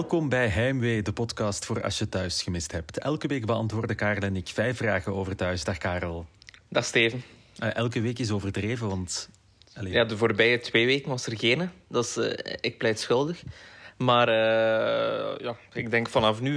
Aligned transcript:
Welkom 0.00 0.28
bij 0.28 0.48
Heimwee, 0.48 1.02
de 1.02 1.12
podcast 1.12 1.64
voor 1.64 1.82
als 1.82 1.98
je 1.98 2.08
thuis 2.08 2.42
gemist 2.42 2.72
hebt. 2.72 2.98
Elke 2.98 3.26
week 3.26 3.46
beantwoorden 3.46 3.96
Karel 3.96 4.22
en 4.22 4.36
ik 4.36 4.48
vijf 4.48 4.76
vragen 4.76 5.14
over 5.14 5.36
thuis. 5.36 5.64
Dag 5.64 5.78
Karel. 5.78 6.26
Dag 6.68 6.84
Steven. 6.84 7.22
Uh, 7.62 7.74
elke 7.74 8.00
week 8.00 8.18
is 8.18 8.30
overdreven, 8.30 8.88
want... 8.88 9.28
Allee. 9.74 9.92
Ja, 9.92 10.04
de 10.04 10.16
voorbije 10.16 10.60
twee 10.60 10.86
weken 10.86 11.08
was 11.08 11.26
er 11.26 11.38
geen. 11.38 11.70
Dat 11.88 12.04
is, 12.04 12.16
uh, 12.16 12.32
ik 12.60 12.78
pleit 12.78 13.00
schuldig. 13.00 13.42
Maar 13.96 14.28
uh, 14.28 15.38
ja, 15.38 15.56
ik 15.72 15.90
denk 15.90 16.08
vanaf 16.08 16.40
nu 16.40 16.56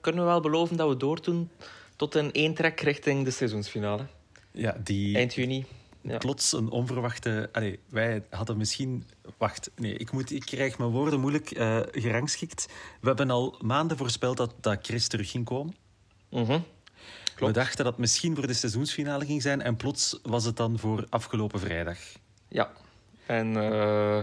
kunnen 0.00 0.24
we 0.24 0.30
wel 0.30 0.40
beloven 0.40 0.76
dat 0.76 0.88
we 0.88 0.96
doordoen 0.96 1.50
tot 1.96 2.14
een 2.14 2.30
eentrek 2.30 2.80
richting 2.80 3.24
de 3.24 3.30
seizoensfinale. 3.30 4.06
Ja, 4.50 4.76
die... 4.84 5.16
Eind 5.16 5.34
juni. 5.34 5.64
Ja. 6.02 6.18
Plots 6.18 6.52
een 6.52 6.70
onverwachte... 6.70 7.48
Allee, 7.52 7.80
wij 7.88 8.24
hadden 8.30 8.56
misschien... 8.56 9.06
Wacht, 9.38 9.70
nee, 9.76 9.94
ik, 9.94 10.12
moet, 10.12 10.30
ik 10.32 10.44
krijg 10.44 10.78
mijn 10.78 10.90
woorden 10.90 11.20
moeilijk 11.20 11.58
uh, 11.58 11.80
gerangschikt. 11.90 12.66
We 13.00 13.06
hebben 13.06 13.30
al 13.30 13.58
maanden 13.60 13.96
voorspeld 13.96 14.36
dat, 14.36 14.54
dat 14.60 14.78
Chris 14.82 15.08
terug 15.08 15.30
ging 15.30 15.44
komen. 15.44 15.76
Mm 16.30 16.44
-hmm. 16.44 16.64
We 17.36 17.50
dachten 17.50 17.84
dat 17.84 17.92
het 17.92 18.00
misschien 18.00 18.34
voor 18.34 18.46
de 18.46 18.52
seizoensfinale 18.52 19.26
ging 19.26 19.42
zijn. 19.42 19.62
En 19.62 19.76
plots 19.76 20.18
was 20.22 20.44
het 20.44 20.56
dan 20.56 20.78
voor 20.78 21.06
afgelopen 21.08 21.60
vrijdag. 21.60 21.98
Ja. 22.48 22.72
En... 23.26 23.46
Uh... 23.54 24.18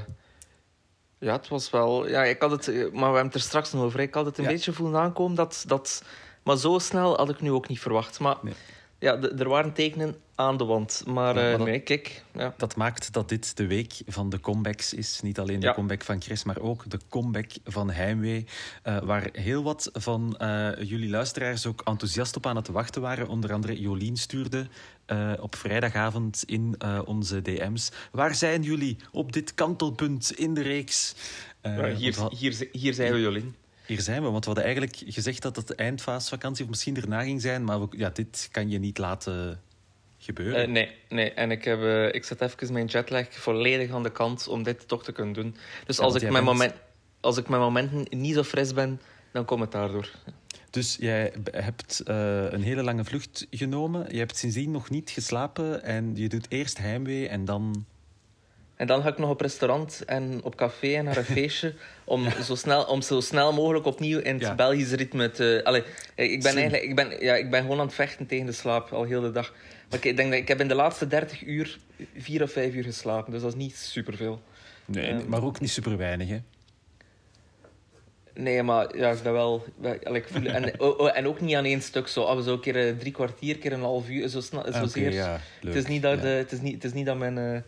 Ja, 1.19 1.33
het 1.33 1.47
was 1.47 1.69
wel... 1.69 2.07
Ja, 2.07 2.23
ik 2.23 2.41
had 2.41 2.51
het... 2.51 2.67
Maar 2.67 2.91
we 2.91 2.99
hebben 2.99 3.23
het 3.25 3.33
er 3.33 3.41
straks 3.41 3.71
nog 3.71 3.83
over. 3.83 3.99
Ik 3.99 4.13
had 4.13 4.25
het 4.25 4.37
een 4.37 4.43
ja. 4.43 4.49
beetje 4.49 4.73
voelen 4.73 5.01
aankomen 5.01 5.35
dat... 5.35 5.63
dat 5.67 6.03
maar 6.43 6.57
zo 6.57 6.79
snel 6.79 7.17
had 7.17 7.29
ik 7.29 7.41
nu 7.41 7.51
ook 7.51 7.67
niet 7.67 7.79
verwacht. 7.79 8.19
Maar... 8.19 8.37
Nee 8.41 8.53
ja, 8.99 9.21
er 9.21 9.49
waren 9.49 9.73
tekenen 9.73 10.15
aan 10.35 10.57
de 10.57 10.65
wand. 10.65 11.03
Maar, 11.05 11.35
ja, 11.35 11.41
maar 11.41 11.57
dat, 11.57 11.67
nee, 11.67 11.79
kijk. 11.79 12.23
Ja. 12.33 12.53
Dat 12.57 12.75
maakt 12.75 13.13
dat 13.13 13.29
dit 13.29 13.57
de 13.57 13.67
week 13.67 13.93
van 14.07 14.29
de 14.29 14.39
comebacks 14.39 14.93
is. 14.93 15.21
Niet 15.21 15.39
alleen 15.39 15.59
de 15.59 15.65
ja. 15.65 15.73
comeback 15.73 16.03
van 16.03 16.21
Chris, 16.21 16.43
maar 16.43 16.59
ook 16.59 16.89
de 16.89 16.99
comeback 17.09 17.51
van 17.63 17.89
Heimwee. 17.89 18.45
Uh, 18.83 18.99
waar 18.99 19.29
heel 19.31 19.63
wat 19.63 19.89
van 19.93 20.35
uh, 20.41 20.69
jullie 20.81 21.09
luisteraars 21.09 21.65
ook 21.65 21.81
enthousiast 21.83 22.35
op 22.35 22.45
aan 22.45 22.55
het 22.55 22.67
wachten 22.67 23.01
waren. 23.01 23.27
Onder 23.27 23.53
andere 23.53 23.79
Jolien 23.79 24.17
stuurde 24.17 24.67
uh, 25.07 25.33
op 25.39 25.55
vrijdagavond 25.55 26.43
in 26.45 26.77
onze 27.05 27.41
DM's. 27.41 27.91
Waar 28.11 28.35
zijn 28.35 28.61
jullie 28.61 28.97
op 29.11 29.31
dit 29.31 29.53
kantelpunt 29.53 30.31
in 30.31 30.53
de 30.53 30.61
reeks? 30.61 31.15
hier, 31.95 32.15
hier, 32.29 32.67
hier 32.71 32.93
zijn 32.93 33.13
we, 33.13 33.19
Jolien. 33.19 33.55
Hier 33.89 34.01
zijn 34.01 34.23
we, 34.23 34.29
want 34.29 34.45
we 34.45 34.51
hadden 34.51 34.63
eigenlijk 34.63 35.03
gezegd 35.05 35.41
dat 35.41 35.55
het 35.55 35.67
de 35.67 35.75
eindfaasvakantie 35.75 36.63
of 36.63 36.69
misschien 36.69 36.95
erna 36.95 37.21
ging 37.21 37.41
zijn, 37.41 37.63
maar 37.63 37.79
we, 37.79 37.87
ja, 37.97 38.09
dit 38.09 38.49
kan 38.51 38.69
je 38.69 38.79
niet 38.79 38.97
laten 38.97 39.61
gebeuren. 40.17 40.67
Uh, 40.67 40.73
nee, 40.73 40.95
nee, 41.09 41.33
en 41.33 41.51
ik, 41.51 41.63
heb, 41.63 41.79
uh, 41.79 42.13
ik 42.13 42.23
zet 42.23 42.41
even 42.41 42.73
mijn 42.73 42.85
jetlag 42.85 43.27
volledig 43.29 43.91
aan 43.91 44.03
de 44.03 44.11
kant 44.11 44.47
om 44.47 44.63
dit 44.63 44.87
toch 44.87 45.03
te 45.03 45.11
kunnen 45.11 45.33
doen. 45.33 45.55
Dus 45.85 45.97
ja, 45.97 46.03
als, 46.03 46.15
ik 46.15 46.31
mijn 46.31 46.43
moment, 46.43 46.73
als 47.19 47.37
ik 47.37 47.49
mijn 47.49 47.61
momenten 47.61 48.05
niet 48.09 48.33
zo 48.33 48.43
fris 48.43 48.73
ben, 48.73 49.01
dan 49.31 49.45
komt 49.45 49.61
het 49.61 49.71
daardoor. 49.71 50.11
Dus 50.69 50.97
jij 50.99 51.33
hebt 51.51 52.01
uh, 52.07 52.51
een 52.51 52.63
hele 52.63 52.83
lange 52.83 53.05
vlucht 53.05 53.47
genomen. 53.51 54.11
Je 54.11 54.17
hebt 54.17 54.37
sindsdien 54.37 54.71
nog 54.71 54.89
niet 54.89 55.09
geslapen 55.09 55.83
en 55.83 56.15
je 56.15 56.29
doet 56.29 56.45
eerst 56.49 56.77
heimwee 56.77 57.27
en 57.27 57.45
dan 57.45 57.85
en 58.79 58.87
dan 58.87 59.01
ga 59.01 59.09
ik 59.09 59.17
nog 59.17 59.29
op 59.29 59.41
restaurant 59.41 60.03
en 60.05 60.39
op 60.43 60.55
café 60.55 60.95
en 60.95 61.05
naar 61.05 61.17
een 61.17 61.25
feestje. 61.39 61.73
Om, 62.03 62.27
zo, 62.43 62.55
snel, 62.55 62.83
om 62.83 63.01
zo 63.01 63.19
snel 63.19 63.53
mogelijk 63.53 63.85
opnieuw 63.85 64.19
in 64.19 64.33
het 64.33 64.41
ja. 64.41 64.55
Belgisch 64.55 64.91
ritme 64.91 65.31
te... 65.31 65.61
Allee, 65.63 65.83
ik, 66.15 66.43
ben 66.43 66.55
eigenlijk, 66.55 66.83
ik, 66.83 66.95
ben, 66.95 67.23
ja, 67.23 67.35
ik 67.35 67.49
ben 67.49 67.61
gewoon 67.61 67.79
aan 67.79 67.85
het 67.85 67.95
vechten 67.95 68.25
tegen 68.25 68.45
de 68.45 68.51
slaap, 68.51 68.91
al 68.91 69.03
heel 69.03 69.21
de 69.21 69.31
dag. 69.31 69.53
Maar 69.89 70.05
ik 70.05 70.17
denk 70.17 70.29
dat 70.29 70.39
ik 70.39 70.47
heb 70.47 70.59
in 70.59 70.67
de 70.67 70.75
laatste 70.75 71.07
30 71.07 71.45
uur 71.45 71.77
vier 72.17 72.43
of 72.43 72.51
vijf 72.51 72.73
uur 72.73 72.83
geslapen. 72.83 73.31
Dus 73.31 73.41
dat 73.41 73.51
is 73.51 73.57
niet 73.57 73.75
superveel. 73.75 74.41
Nee, 74.85 75.11
um, 75.11 75.25
maar 75.27 75.43
ook 75.43 75.59
niet 75.59 75.69
super 75.69 75.97
weinig, 75.97 76.29
hè? 76.29 76.39
Nee, 78.33 78.63
maar 78.63 78.97
ja, 78.97 79.11
ik 79.11 79.23
ben 79.23 79.33
wel... 79.33 79.65
Ik 80.03 80.27
voel, 80.27 80.45
en, 80.45 80.79
oh, 80.81 81.17
en 81.17 81.27
ook 81.27 81.41
niet 81.41 81.55
aan 81.55 81.65
één 81.65 81.81
stuk. 81.81 82.07
Zo, 82.07 82.23
af 82.23 82.37
en 82.37 82.43
zo 82.43 82.53
een 82.53 82.59
keer 82.59 82.97
drie 82.97 83.11
kwartier, 83.11 83.57
keer 83.57 83.73
een 83.73 83.81
half 83.81 84.09
uur. 84.09 84.27
Zo, 84.27 84.41
snel, 84.41 84.63
zo 84.63 84.69
okay, 84.69 84.87
zeer. 84.87 85.13
Ja, 85.13 85.39
het, 85.61 85.75
is 85.75 85.85
niet 85.85 86.01
dat, 86.01 86.15
ja. 86.15 86.21
de, 86.21 86.27
het, 86.27 86.51
is 86.51 86.61
niet, 86.61 86.73
het 86.73 86.83
is 86.83 86.93
niet 86.93 87.05
dat 87.05 87.17
mijn... 87.17 87.37
Uh, 87.37 87.59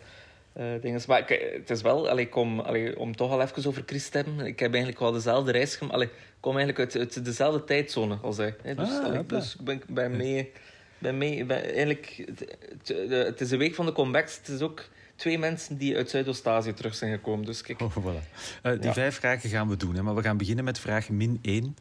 uh, 0.57 0.81
dingen. 0.81 1.01
Maar 1.07 1.19
ik, 1.19 1.53
het 1.57 1.69
is 1.69 1.81
wel, 1.81 2.09
allee, 2.09 2.29
kom, 2.29 2.59
allee, 2.59 2.99
om 2.99 3.15
toch 3.15 3.31
al 3.31 3.41
even 3.41 3.65
over 3.65 3.83
Chris 3.85 4.09
te 4.09 4.17
hebben. 4.17 4.45
Ik 4.45 4.59
heb 4.59 4.69
eigenlijk 4.69 4.99
wel 4.99 5.11
dezelfde 5.11 5.51
reis 5.51 5.75
gemaakt. 5.75 6.01
Ik 6.01 6.11
kom 6.39 6.57
eigenlijk 6.57 6.79
uit, 6.79 6.97
uit, 6.97 7.25
dezelfde 7.25 7.63
tijdzone 7.63 8.17
als 8.21 8.37
hij. 8.37 8.55
Hè. 8.61 8.75
Dus, 8.75 8.89
ah, 8.89 9.05
allee, 9.05 9.25
dus 9.25 9.55
ik 9.55 9.65
ben, 9.65 9.81
ben 9.87 10.17
mee. 10.17 10.51
Ben 10.97 11.17
mee 11.17 11.45
ben, 11.45 11.63
eigenlijk, 11.63 12.23
het, 12.25 13.09
het, 13.09 13.41
is 13.41 13.51
een 13.51 13.57
week 13.57 13.75
van 13.75 13.85
de 13.85 13.91
comebacks. 13.91 14.37
Het 14.37 14.47
is 14.47 14.61
ook 14.61 14.89
twee 15.15 15.39
mensen 15.39 15.77
die 15.77 15.95
uit 15.95 16.09
Zuidoost-Azië 16.09 16.73
terug 16.73 16.95
zijn 16.95 17.11
gekomen. 17.11 17.45
Dus 17.45 17.61
kijk. 17.61 17.81
Oh, 17.81 17.97
voilà. 17.97 18.03
uh, 18.63 18.71
die 18.71 18.83
ja. 18.83 18.93
vijf 18.93 19.15
vragen 19.15 19.49
gaan 19.49 19.69
we 19.69 19.77
doen. 19.77 19.95
Hè, 19.95 20.01
maar 20.01 20.15
we 20.15 20.21
gaan 20.21 20.37
beginnen 20.37 20.63
met 20.63 20.79
vraag 20.79 21.09
min 21.09 21.39
1. 21.41 21.75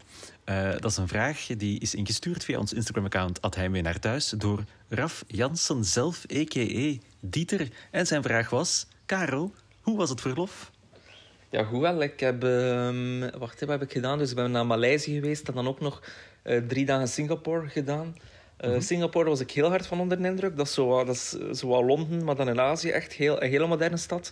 Uh, 0.44 0.70
dat 0.70 0.90
is 0.90 0.96
een 0.96 1.08
vraag 1.08 1.46
die 1.46 1.80
is 1.80 1.94
ingestuurd 1.94 2.44
via 2.44 2.58
ons 2.58 2.72
Instagram-account 2.72 3.54
Heimwee 3.54 3.82
naar 3.82 3.98
thuis 3.98 4.28
door 4.28 4.64
Raf 4.88 5.24
Jansen 5.26 5.84
zelf, 5.84 6.24
a.k.a. 6.34 7.09
Dieter. 7.20 7.68
En 7.90 8.06
zijn 8.06 8.22
vraag 8.22 8.50
was... 8.50 8.86
Karel, 9.06 9.52
hoe 9.80 9.96
was 9.96 10.10
het 10.10 10.20
verlof? 10.20 10.70
Ja, 11.50 11.64
goed 11.64 11.80
wel. 11.80 12.02
Ik 12.02 12.20
heb... 12.20 12.42
Um, 12.42 13.20
wacht, 13.20 13.60
wat 13.60 13.68
heb 13.68 13.82
ik 13.82 13.92
gedaan? 13.92 14.18
Dus 14.18 14.30
ik 14.30 14.36
ben 14.36 14.50
naar 14.50 14.66
Maleisië 14.66 15.14
geweest 15.14 15.48
en 15.48 15.54
dan 15.54 15.68
ook 15.68 15.80
nog 15.80 16.02
uh, 16.44 16.58
drie 16.66 16.84
dagen 16.84 17.08
Singapore 17.08 17.68
gedaan. 17.68 18.16
Uh, 18.60 18.66
mm 18.66 18.72
-hmm. 18.72 18.80
Singapore 18.80 19.28
was 19.28 19.40
ik 19.40 19.50
heel 19.50 19.68
hard 19.68 19.86
van 19.86 20.00
onder 20.00 20.22
de 20.22 20.28
indruk. 20.28 20.56
Dat 20.56 20.66
is 20.66 20.74
zo, 20.74 21.04
dat 21.04 21.14
is 21.14 21.30
zo 21.30 21.84
Londen, 21.84 22.24
maar 22.24 22.36
dan 22.36 22.48
in 22.48 22.60
Azië. 22.60 22.90
Echt 22.90 23.12
heel, 23.12 23.42
een 23.42 23.50
hele 23.50 23.66
moderne 23.66 23.96
stad. 23.96 24.30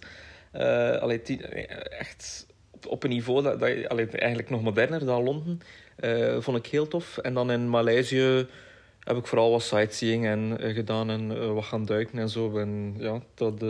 Uh, 0.54 0.96
allee, 0.96 1.22
die, 1.22 1.46
echt 1.46 2.46
op, 2.70 2.86
op, 2.86 3.02
een 3.02 3.10
niveau 3.10 3.42
dat, 3.42 3.60
dat 3.60 3.88
allee, 3.88 4.08
eigenlijk 4.08 4.50
nog 4.50 4.62
moderner 4.62 5.04
dan 5.04 5.22
Londen. 5.22 5.60
Vond 6.42 6.58
ik 6.58 6.66
heel 6.66 6.88
tof. 6.88 7.18
En 7.18 7.34
dan 7.34 7.50
in 7.50 7.70
Maleisië 7.70 8.46
heb 9.08 9.16
ik 9.16 9.26
vooral 9.26 9.50
wat 9.50 9.62
sightseeing 9.62 10.26
en, 10.26 10.56
gedaan 10.60 11.10
en 11.10 11.54
wat 11.54 11.64
gaan 11.64 11.84
duiken 11.84 12.18
en 12.18 12.28
zo. 12.28 12.58
En 12.58 12.94
ja, 12.98 13.20
dat... 13.34 13.64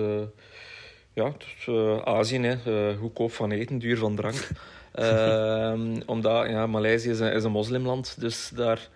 Ja, 1.13 1.33
dus, 1.39 1.77
Azië, 2.05 2.41
hè. 2.41 2.97
Goedkoop 2.97 3.33
van 3.33 3.51
eten, 3.51 3.79
duur 3.79 3.99
van 3.99 4.17
drank. 4.17 4.49
uh, 4.95 5.75
omdat 6.07 6.49
ja, 6.49 6.67
Maleisië 6.67 7.11
is 7.11 7.21
een, 7.21 7.33
is 7.33 7.45
een 7.45 7.51
moslimland, 7.51 8.21
dus 8.21 8.51
daar 8.55 8.89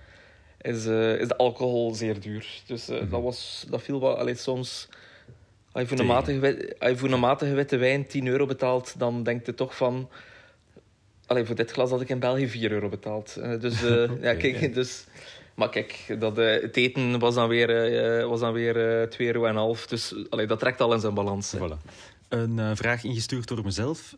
is, 0.60 0.86
is 0.86 1.28
de 1.28 1.36
alcohol 1.36 1.94
zeer 1.94 2.20
duur. 2.20 2.46
Dus 2.66 2.86
mm 2.86 2.96
-hmm. 2.96 3.08
dat, 3.08 3.22
was, 3.22 3.66
dat 3.70 3.82
viel 3.82 4.00
wel 4.00 4.18
allee, 4.18 4.34
soms. 4.34 4.88
Als 5.72 5.82
je, 5.82 5.88
voor 5.88 5.98
een 5.98 6.06
matige, 6.06 6.76
als 6.78 6.90
je 6.90 6.96
voor 6.96 7.10
een 7.10 7.20
matige 7.20 7.54
witte 7.54 7.76
wijn 7.76 8.06
10 8.06 8.26
euro 8.26 8.46
betaalt, 8.46 8.94
dan 8.98 9.22
denkt 9.22 9.46
je 9.46 9.54
toch 9.54 9.76
van. 9.76 10.08
Allee, 11.26 11.44
voor 11.44 11.54
dit 11.54 11.70
glas 11.70 11.90
had 11.90 12.00
ik 12.00 12.08
in 12.08 12.18
België 12.18 12.48
4 12.48 12.72
euro 12.72 12.88
betaald. 12.88 13.34
dus, 13.60 13.82
okay, 13.82 14.08
ja, 14.20 14.34
kijk, 14.34 14.74
dus. 14.74 15.06
Maar 15.54 15.68
kijk, 15.68 16.16
dat, 16.18 16.38
uh, 16.38 16.60
het 16.60 16.76
eten 16.76 17.18
was 17.18 17.34
dan 17.34 17.48
weer, 17.48 17.92
uh, 18.20 18.28
was 18.28 18.40
dan 18.40 18.52
weer 18.52 19.00
uh, 19.00 19.08
2 19.08 19.26
euro 19.26 19.44
en 19.44 19.54
half. 19.54 19.86
Dus 19.86 20.14
allee, 20.30 20.46
dat 20.46 20.58
trekt 20.58 20.80
al 20.80 20.92
in 20.92 21.00
zijn 21.00 21.14
balans. 21.14 21.56
Voilà. 21.56 21.90
Een 22.28 22.58
uh, 22.58 22.70
vraag 22.74 23.04
ingestuurd 23.04 23.48
door 23.48 23.64
mezelf. 23.64 24.14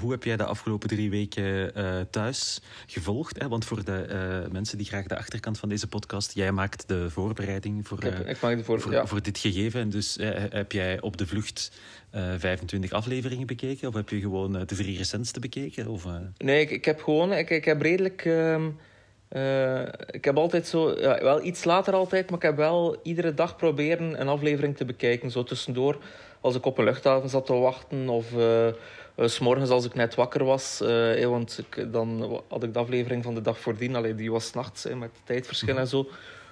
hoe 0.00 0.10
heb 0.10 0.24
jij 0.24 0.36
de 0.36 0.44
afgelopen 0.44 0.88
drie 0.88 1.10
weken 1.10 1.72
thuis 2.10 2.60
gevolgd? 2.86 3.40
Hè? 3.40 3.48
Want 3.48 3.64
voor 3.64 3.84
de 3.84 4.46
mensen 4.52 4.78
die 4.78 4.86
graag 4.86 5.06
de 5.06 5.16
achterkant 5.16 5.58
van 5.58 5.68
deze 5.68 5.86
podcast... 5.86 6.34
Jij 6.34 6.52
maakt 6.52 6.88
de 6.88 7.10
voorbereiding 7.10 7.88
voor, 7.88 8.04
ik, 8.04 8.12
heb, 8.12 8.26
ik 8.26 8.40
maak 8.40 8.56
de 8.56 8.64
voor, 8.64 8.80
voor, 8.80 8.92
ja. 8.92 9.06
voor, 9.06 9.22
dit 9.22 9.38
gegeven. 9.38 9.80
En 9.80 9.90
dus 9.90 10.18
heb 10.50 10.72
jij 10.72 11.00
op 11.00 11.16
de 11.16 11.26
vlucht 11.26 11.72
25 12.38 12.92
afleveringen 12.92 13.46
bekeken? 13.46 13.88
Of 13.88 13.94
heb 13.94 14.08
je 14.08 14.20
gewoon 14.20 14.52
de 14.52 14.64
drie 14.64 14.96
recentste 14.96 15.40
bekeken? 15.40 15.86
Of, 15.86 16.06
Nee, 16.38 16.60
ik, 16.60 16.70
ik, 16.70 16.84
heb 16.84 17.02
gewoon... 17.02 17.32
Ik, 17.32 17.50
ik 17.50 17.64
heb 17.64 17.82
redelijk... 17.82 18.24
Ehm, 18.24 18.66
Uh, 19.32 19.82
ik 20.10 20.24
heb 20.24 20.36
altijd 20.36 20.66
zo, 20.66 21.00
ja, 21.00 21.22
wel 21.22 21.44
iets 21.44 21.64
later 21.64 21.94
altijd, 21.94 22.30
maar 22.30 22.38
ik 22.38 22.44
heb 22.44 22.56
wel 22.56 22.96
iedere 23.02 23.34
dag 23.34 23.56
proberen 23.56 24.20
een 24.20 24.28
aflevering 24.28 24.76
te 24.76 24.84
bekijken. 24.84 25.30
Zo 25.30 25.44
tussendoor, 25.44 25.98
als 26.40 26.54
ik 26.54 26.66
op 26.66 26.78
een 26.78 26.84
luchthaven 26.84 27.28
zat 27.28 27.46
te 27.46 27.52
wachten 27.52 28.08
of 28.08 28.32
uh, 28.32 28.66
uh, 28.66 28.72
s'morgens 29.16 29.70
als 29.70 29.84
ik 29.84 29.94
net 29.94 30.14
wakker 30.14 30.44
was. 30.44 30.78
Want 31.22 31.58
ik, 31.58 31.92
dan 31.92 32.40
had 32.48 32.62
ik 32.62 32.72
de 32.72 32.78
aflevering 32.78 33.24
van 33.24 33.34
de 33.34 33.40
dag 33.40 33.58
voordien, 33.58 33.96
allee, 33.96 34.14
die 34.14 34.30
was 34.30 34.52
nachts 34.52 34.86
met 34.94 35.10
tijdverschil 35.24 35.76
en 35.76 35.88
zo. 35.88 36.08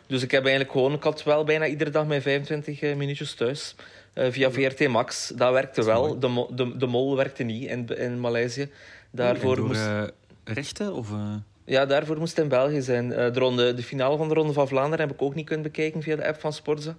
Dus 0.07 0.23
ik 0.23 0.31
heb 0.31 0.41
eigenlijk 0.41 0.73
gewoon, 0.73 0.93
ik 0.93 1.03
had 1.03 1.23
wel 1.23 1.45
bijna 1.45 1.67
iedere 1.67 1.91
dag 1.91 2.07
mijn 2.07 2.23
25 2.23 2.81
minuutjes 2.81 3.35
thuis. 3.35 3.75
via 4.15 4.51
VRT 4.51 4.89
Max, 4.89 5.29
dat 5.29 5.53
werkte 5.53 5.85
wel. 5.85 6.19
De, 6.19 6.47
de, 6.51 6.77
de 6.77 6.87
mol 6.87 7.17
werkte 7.17 7.43
niet 7.43 7.69
in, 7.69 7.87
in 7.87 8.21
Maleisië. 8.21 8.71
Daarvoor 9.11 9.57
door, 9.57 9.67
moest... 9.67 9.89
rechten 10.45 10.93
of... 10.93 11.09
Ja, 11.67 11.87
daarvoor 11.87 12.19
moest 12.19 12.37
het 12.37 12.45
in 12.45 12.51
België 12.51 12.83
zijn. 12.83 13.11
Uh, 13.11 13.17
de, 13.17 13.39
ronde, 13.39 13.75
de 13.75 13.83
finale 13.83 14.17
van 14.17 14.29
de 14.29 14.35
Ronde 14.35 14.53
van 14.53 14.69
Vlaanderen 14.69 15.07
heb 15.07 15.15
ik 15.15 15.23
ook 15.23 15.35
niet 15.35 15.47
kunnen 15.47 15.65
bekijken 15.65 16.03
via 16.03 16.17
de 16.17 16.27
app 16.27 16.41
van 16.41 16.53
Sportza. 16.53 16.97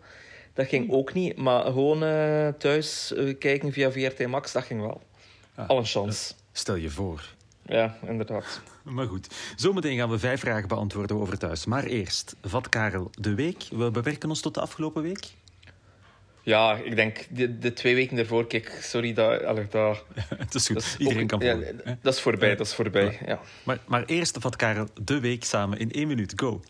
Dat 0.54 0.68
ging 0.68 0.92
ook 0.92 1.14
niet. 1.14 1.38
Maar 1.38 1.64
gewoon 1.64 2.04
uh, 2.04 2.48
thuis 2.48 3.14
uh, 3.16 3.38
kijken 3.40 3.72
via 3.72 3.92
VRT 3.92 4.28
Max, 4.28 4.52
dat 4.52 4.64
ging 4.64 4.82
wel. 4.82 5.02
Ah, 5.56 5.70
Al 5.70 5.78
een 5.78 5.86
chance. 5.86 6.34
Stel 6.52 6.76
je 6.76 6.90
voor. 6.90 7.36
Ja, 7.66 7.98
inderdaad. 8.08 8.46
Maar 8.84 9.08
goed, 9.08 9.28
zometeen 9.56 9.98
gaan 9.98 10.10
we 10.10 10.20
vijf 10.20 10.40
vragen 10.40 10.68
beantwoorden 10.68 11.18
over 11.18 11.38
thuis. 11.38 11.66
Maar 11.66 11.84
eerst, 11.84 12.36
vat 12.42 12.70
Karel 12.70 13.10
de 13.12 13.36
week. 13.36 13.64
We 13.72 13.92
beperken 13.92 14.30
ons 14.30 14.42
tot 14.42 14.54
de 14.54 14.62
afgelopen 14.62 15.02
week. 15.02 15.28
Ja, 16.48 16.76
ik 16.84 16.96
denk 16.96 17.26
de, 17.30 17.58
de 17.58 17.74
twee 17.74 17.96
weken 17.96 18.18
ervoor, 18.18 18.48
kijk, 18.48 18.80
sorry, 18.82 19.14
dat, 19.14 19.44
allee, 19.44 19.68
dat, 19.70 20.06
het 20.38 20.56
is 20.56 20.68
goed. 20.68 20.96
Iedereen 21.00 21.28
kan 21.28 21.42
volgen. 21.42 21.82
Ja, 21.86 21.98
dat 22.02 22.14
is 22.14 22.20
voorbij, 22.20 22.56
dat 22.56 22.66
is 22.66 22.74
voorbij. 22.74 23.20
Ja. 23.26 23.40
Maar, 23.64 23.78
maar 23.86 24.04
eerst 24.06 24.38
vat 24.40 24.56
Karel 24.56 24.88
de 25.02 25.20
week 25.20 25.44
samen 25.44 25.80
in 25.80 25.92
één 25.92 26.08
minuut. 26.08 26.34
Go. 26.36 26.62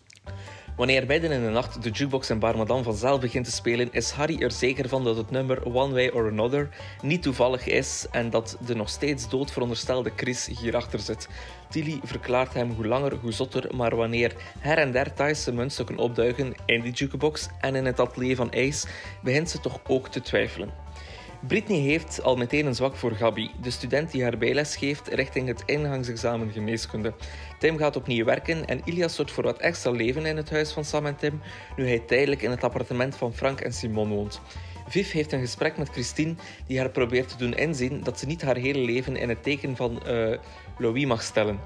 Wanneer 0.78 1.06
midden 1.06 1.30
in 1.30 1.42
de 1.42 1.50
nacht 1.50 1.82
de 1.82 1.90
jukebox 1.90 2.30
in 2.30 2.38
Bar 2.38 2.56
Madame 2.56 2.82
vanzelf 2.82 3.20
begint 3.20 3.44
te 3.44 3.50
spelen, 3.50 3.92
is 3.92 4.10
Harry 4.10 4.42
er 4.42 4.52
zeker 4.52 4.88
van 4.88 5.04
dat 5.04 5.16
het 5.16 5.30
nummer 5.30 5.64
One 5.64 5.92
Way 5.92 6.08
or 6.08 6.28
Another 6.28 6.68
niet 7.02 7.22
toevallig 7.22 7.66
is 7.66 8.06
en 8.10 8.30
dat 8.30 8.56
de 8.66 8.74
nog 8.74 8.88
steeds 8.88 9.28
dood 9.28 9.52
veronderstelde 9.52 10.12
Chris 10.16 10.46
hierachter 10.60 10.98
zit. 10.98 11.28
Tilly 11.68 12.00
verklaart 12.02 12.54
hem 12.54 12.70
hoe 12.70 12.86
langer 12.86 13.14
hoe 13.14 13.32
zotter, 13.32 13.76
maar 13.76 13.96
wanneer 13.96 14.32
her 14.58 14.78
en 14.78 14.92
der 14.92 15.14
Thaise 15.14 15.52
muntstukken 15.52 15.96
opduiken 15.96 16.54
in 16.66 16.80
die 16.80 16.92
jukebox 16.92 17.48
en 17.60 17.74
in 17.74 17.84
het 17.84 18.00
atelier 18.00 18.36
van 18.36 18.52
Ace, 18.54 18.86
begint 19.22 19.50
ze 19.50 19.60
toch 19.60 19.80
ook 19.86 20.08
te 20.08 20.20
twijfelen. 20.20 20.87
Britney 21.46 21.78
heeft 21.78 22.22
al 22.22 22.36
meteen 22.36 22.66
een 22.66 22.74
zwak 22.74 22.96
voor 22.96 23.12
Gabi, 23.12 23.50
de 23.60 23.70
student 23.70 24.10
die 24.10 24.22
haar 24.22 24.38
bijles 24.38 24.76
geeft 24.76 25.08
richting 25.08 25.48
het 25.48 25.62
ingangsexamen 25.66 26.52
geneeskunde. 26.52 27.12
Tim 27.58 27.76
gaat 27.76 27.96
opnieuw 27.96 28.24
werken 28.24 28.66
en 28.66 28.80
Ilias 28.84 29.14
zorgt 29.14 29.32
voor 29.32 29.44
wat 29.44 29.58
extra 29.58 29.90
leven 29.90 30.26
in 30.26 30.36
het 30.36 30.50
huis 30.50 30.72
van 30.72 30.84
Sam 30.84 31.06
en 31.06 31.16
Tim, 31.16 31.40
nu 31.76 31.86
hij 31.86 31.98
tijdelijk 31.98 32.42
in 32.42 32.50
het 32.50 32.64
appartement 32.64 33.16
van 33.16 33.34
Frank 33.34 33.60
en 33.60 33.72
Simon 33.72 34.08
woont. 34.08 34.40
Viv 34.88 35.12
heeft 35.12 35.32
een 35.32 35.40
gesprek 35.40 35.78
met 35.78 35.88
Christine, 35.88 36.34
die 36.66 36.78
haar 36.78 36.90
probeert 36.90 37.28
te 37.28 37.36
doen 37.36 37.54
inzien 37.54 38.02
dat 38.02 38.18
ze 38.18 38.26
niet 38.26 38.42
haar 38.42 38.56
hele 38.56 38.80
leven 38.80 39.16
in 39.16 39.28
het 39.28 39.42
teken 39.42 39.76
van 39.76 40.02
uh, 40.06 40.36
Louis 40.78 41.06
mag 41.06 41.22
stellen. 41.22 41.60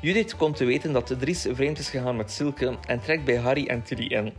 Judith 0.00 0.36
komt 0.36 0.56
te 0.56 0.64
weten 0.64 0.92
dat 0.92 1.14
Dries 1.18 1.46
vreemd 1.50 1.78
is 1.78 1.90
gegaan 1.90 2.16
met 2.16 2.30
Silke 2.30 2.78
en 2.86 3.00
trekt 3.00 3.24
bij 3.24 3.36
Harry 3.36 3.66
en 3.66 3.82
Tilly 3.82 4.06
in. 4.06 4.32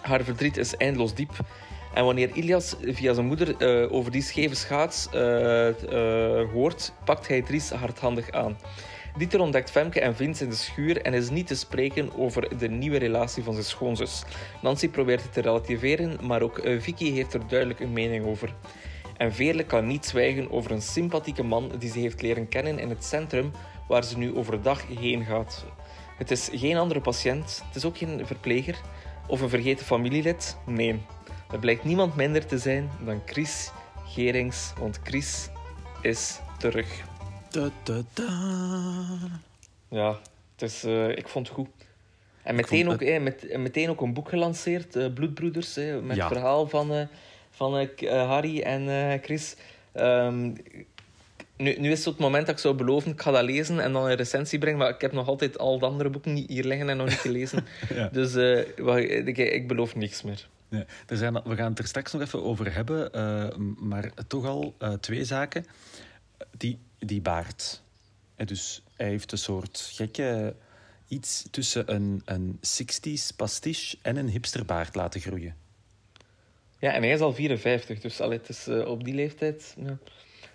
Haar 0.00 0.24
verdriet 0.24 0.56
is 0.56 0.76
eindeloos 0.76 1.14
diep 1.14 1.32
en 1.94 2.04
wanneer 2.04 2.30
Ilias 2.34 2.76
via 2.82 3.12
zijn 3.12 3.26
moeder 3.26 3.54
uh, 3.58 3.92
over 3.92 4.10
die 4.12 4.22
scheve 4.22 4.54
schaats 4.54 5.08
uh, 5.14 5.68
uh, 5.68 6.52
hoort, 6.52 6.92
pakt 7.04 7.28
hij 7.28 7.42
Dries 7.42 7.70
hardhandig 7.70 8.30
aan. 8.30 8.58
Dieter 9.16 9.40
ontdekt 9.40 9.70
Femke 9.70 10.00
en 10.00 10.16
Vince 10.16 10.44
in 10.44 10.50
de 10.50 10.56
schuur 10.56 11.02
en 11.02 11.14
is 11.14 11.30
niet 11.30 11.46
te 11.46 11.54
spreken 11.54 12.10
over 12.16 12.58
de 12.58 12.68
nieuwe 12.68 12.98
relatie 12.98 13.42
van 13.42 13.52
zijn 13.52 13.64
schoonzus. 13.64 14.22
Nancy 14.62 14.88
probeert 14.88 15.22
het 15.22 15.32
te 15.32 15.40
relativeren, 15.40 16.18
maar 16.22 16.42
ook 16.42 16.60
Vicky 16.78 17.12
heeft 17.12 17.34
er 17.34 17.48
duidelijk 17.48 17.80
een 17.80 17.92
mening 17.92 18.26
over. 18.26 18.54
En 19.16 19.32
Veerle 19.32 19.64
kan 19.64 19.86
niet 19.86 20.06
zwijgen 20.06 20.50
over 20.50 20.70
een 20.70 20.82
sympathieke 20.82 21.42
man 21.42 21.72
die 21.78 21.90
ze 21.90 21.98
heeft 21.98 22.22
leren 22.22 22.48
kennen 22.48 22.78
in 22.78 22.88
het 22.88 23.04
centrum 23.04 23.52
waar 23.88 24.04
ze 24.04 24.18
nu 24.18 24.36
overdag 24.36 24.82
heen 24.98 25.24
gaat. 25.24 25.64
Het 26.16 26.30
is 26.30 26.48
geen 26.52 26.76
andere 26.76 27.00
patiënt, 27.00 27.62
het 27.66 27.76
is 27.76 27.84
ook 27.84 27.98
geen 27.98 28.26
verpleger 28.26 28.80
of 29.26 29.40
een 29.40 29.48
vergeten 29.48 29.86
familielid. 29.86 30.56
Nee, 30.66 31.00
er 31.52 31.58
blijkt 31.58 31.84
niemand 31.84 32.16
minder 32.16 32.46
te 32.46 32.58
zijn 32.58 32.90
dan 33.04 33.22
Chris 33.26 33.70
Gerings, 34.06 34.72
want 34.78 35.00
Chris 35.04 35.48
is 36.02 36.40
terug. 36.58 37.02
Da, 37.50 37.70
da, 37.82 38.02
da. 38.14 38.28
Ja, 39.88 40.18
dus 40.56 40.84
uh, 40.84 41.08
ik 41.08 41.28
vond 41.28 41.46
het 41.46 41.56
goed. 41.56 41.68
En 42.42 42.54
meteen, 42.54 42.88
ook, 42.88 43.02
eh, 43.02 43.20
met, 43.20 43.56
meteen 43.56 43.90
ook 43.90 44.00
een 44.00 44.12
boek 44.12 44.28
gelanceerd, 44.28 44.96
uh, 44.96 45.12
Bloedbroeders, 45.14 45.76
eh, 45.76 45.98
met 45.98 46.16
ja. 46.16 46.24
het 46.24 46.32
verhaal 46.32 46.68
van, 46.68 47.08
van 47.50 47.88
Harry 48.08 48.60
en 48.60 49.20
Chris. 49.22 49.56
Um, 49.94 50.56
nu, 51.56 51.76
nu 51.78 51.90
is 51.90 51.98
het 51.98 52.04
het 52.06 52.18
moment 52.18 52.46
dat 52.46 52.54
ik 52.54 52.60
zou 52.60 52.74
beloven, 52.74 53.12
ik 53.12 53.20
ga 53.20 53.30
dat 53.30 53.42
lezen 53.42 53.80
en 53.80 53.92
dan 53.92 54.04
een 54.06 54.16
recensie 54.16 54.58
brengen. 54.58 54.78
Maar 54.78 54.88
ik 54.88 55.00
heb 55.00 55.12
nog 55.12 55.28
altijd 55.28 55.58
al 55.58 55.78
de 55.78 55.86
andere 55.86 56.08
boeken 56.08 56.34
hier 56.34 56.64
liggen 56.64 56.88
en 56.88 56.96
nog 56.96 57.08
niet 57.08 57.18
gelezen. 57.18 57.66
ja. 57.94 58.08
Dus 58.12 58.34
ik, 59.24 59.38
ik 59.38 59.68
beloof 59.68 59.94
niks 59.94 60.22
meer. 60.22 60.48
Er 61.06 61.16
zijn, 61.16 61.34
we 61.34 61.56
gaan 61.56 61.70
het 61.70 61.78
er 61.78 61.86
straks 61.86 62.12
nog 62.12 62.22
even 62.22 62.42
over 62.42 62.74
hebben, 62.74 63.10
uh, 63.14 63.56
maar 63.76 64.10
toch 64.26 64.46
al 64.46 64.74
uh, 64.78 64.92
twee 64.92 65.24
zaken. 65.24 65.66
Die, 66.56 66.78
die 66.98 67.20
baard. 67.20 67.82
En 68.36 68.46
dus 68.46 68.82
hij 68.96 69.08
heeft 69.08 69.32
een 69.32 69.38
soort 69.38 69.90
gekke 69.94 70.54
iets 71.08 71.46
tussen 71.50 71.94
een, 71.94 72.22
een 72.24 72.58
60s 72.58 73.36
pastiche 73.36 73.96
en 74.02 74.16
een 74.16 74.28
hipsterbaard 74.28 74.94
laten 74.94 75.20
groeien. 75.20 75.56
Ja, 76.78 76.92
en 76.92 77.02
hij 77.02 77.12
is 77.12 77.20
al 77.20 77.34
54, 77.34 78.00
dus 78.00 78.20
allee, 78.20 78.38
het 78.38 78.48
is 78.48 78.68
uh, 78.68 78.88
op 78.88 79.04
die 79.04 79.14
leeftijd. 79.14 79.74
Ja. 79.76 79.98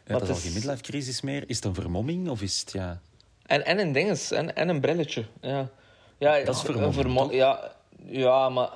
Ja, 0.06 0.14
dat 0.14 0.22
is 0.22 0.30
al 0.30 0.36
geen 0.36 0.54
midlife 0.54 0.82
crisis 0.82 1.22
meer. 1.22 1.44
Is 1.50 1.56
het 1.56 1.66
een 1.66 1.74
vermomming 1.74 2.30
of 2.30 2.42
is 2.42 2.60
het 2.60 2.72
ja. 2.72 3.02
En, 3.46 3.66
en 3.66 3.80
een 3.80 3.92
dinges, 3.92 4.32
en, 4.32 4.56
en 4.56 4.70
een 4.70 4.82
brilletje. 4.82 5.26
Ja, 5.42 5.70
ja 6.18 6.44
dat 6.44 6.56
is 6.56 6.62
vermomming. 6.62 6.94
Vermo 6.94 7.32
ja, 7.32 7.76
ja, 8.06 8.50
maar 8.50 8.70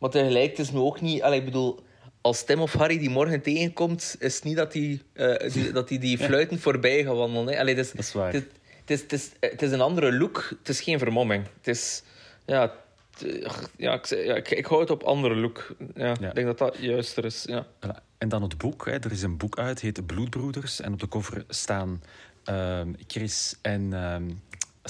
maar 0.00 0.10
tegelijk, 0.10 0.50
het 0.50 0.58
is 0.58 0.70
nu 0.70 0.78
ook 0.78 1.00
niet... 1.00 1.22
Allee, 1.22 1.38
ik 1.38 1.44
bedoel, 1.44 1.80
als 2.20 2.44
Tim 2.44 2.60
of 2.60 2.72
Harry 2.72 2.98
die 2.98 3.10
morgen 3.10 3.42
tegenkomt, 3.42 4.16
is 4.18 4.34
het 4.34 4.44
niet 4.44 4.56
dat 4.56 4.72
die, 4.72 5.02
uh, 5.14 5.52
die 5.52 5.72
dat 5.72 5.88
die, 5.88 5.98
die 5.98 6.18
fluiten 6.26 6.60
voorbij 6.60 7.04
gaan 7.04 7.16
wandelen. 7.16 7.54
Hè. 7.54 7.60
Allee, 7.60 7.74
dat 7.74 7.92
is 7.96 8.12
waar. 8.12 8.32
Het, 8.32 8.46
is, 8.86 9.00
het, 9.00 9.12
is, 9.12 9.30
het 9.40 9.62
is 9.62 9.72
een 9.72 9.80
andere 9.80 10.12
look. 10.12 10.46
Het 10.58 10.68
is 10.68 10.80
geen 10.80 10.98
vermomming. 10.98 11.44
Het 11.56 11.68
is... 11.68 12.02
Ja, 12.46 12.72
ja, 13.76 13.94
ik, 13.94 14.06
ja, 14.06 14.34
ik, 14.34 14.50
ik 14.50 14.66
hou 14.66 14.80
het 14.80 14.90
op 14.90 15.02
andere 15.02 15.34
look. 15.36 15.74
Ja, 15.94 16.14
ja. 16.20 16.28
Ik 16.28 16.34
denk 16.34 16.46
dat 16.46 16.58
dat 16.58 16.76
juister 16.78 17.24
is. 17.24 17.44
Ja. 17.48 17.66
En 18.18 18.28
dan 18.28 18.42
het 18.42 18.58
boek. 18.58 18.86
Hè. 18.86 18.92
Er 18.92 19.12
is 19.12 19.22
een 19.22 19.36
boek 19.36 19.58
uit, 19.58 19.80
heet 19.80 20.06
Bloedbroeders. 20.06 20.80
En 20.80 20.92
op 20.92 21.00
de 21.00 21.08
cover 21.08 21.44
staan 21.48 22.02
uh, 22.50 22.80
Chris 23.06 23.56
en... 23.62 23.82
Uh, 23.92 24.16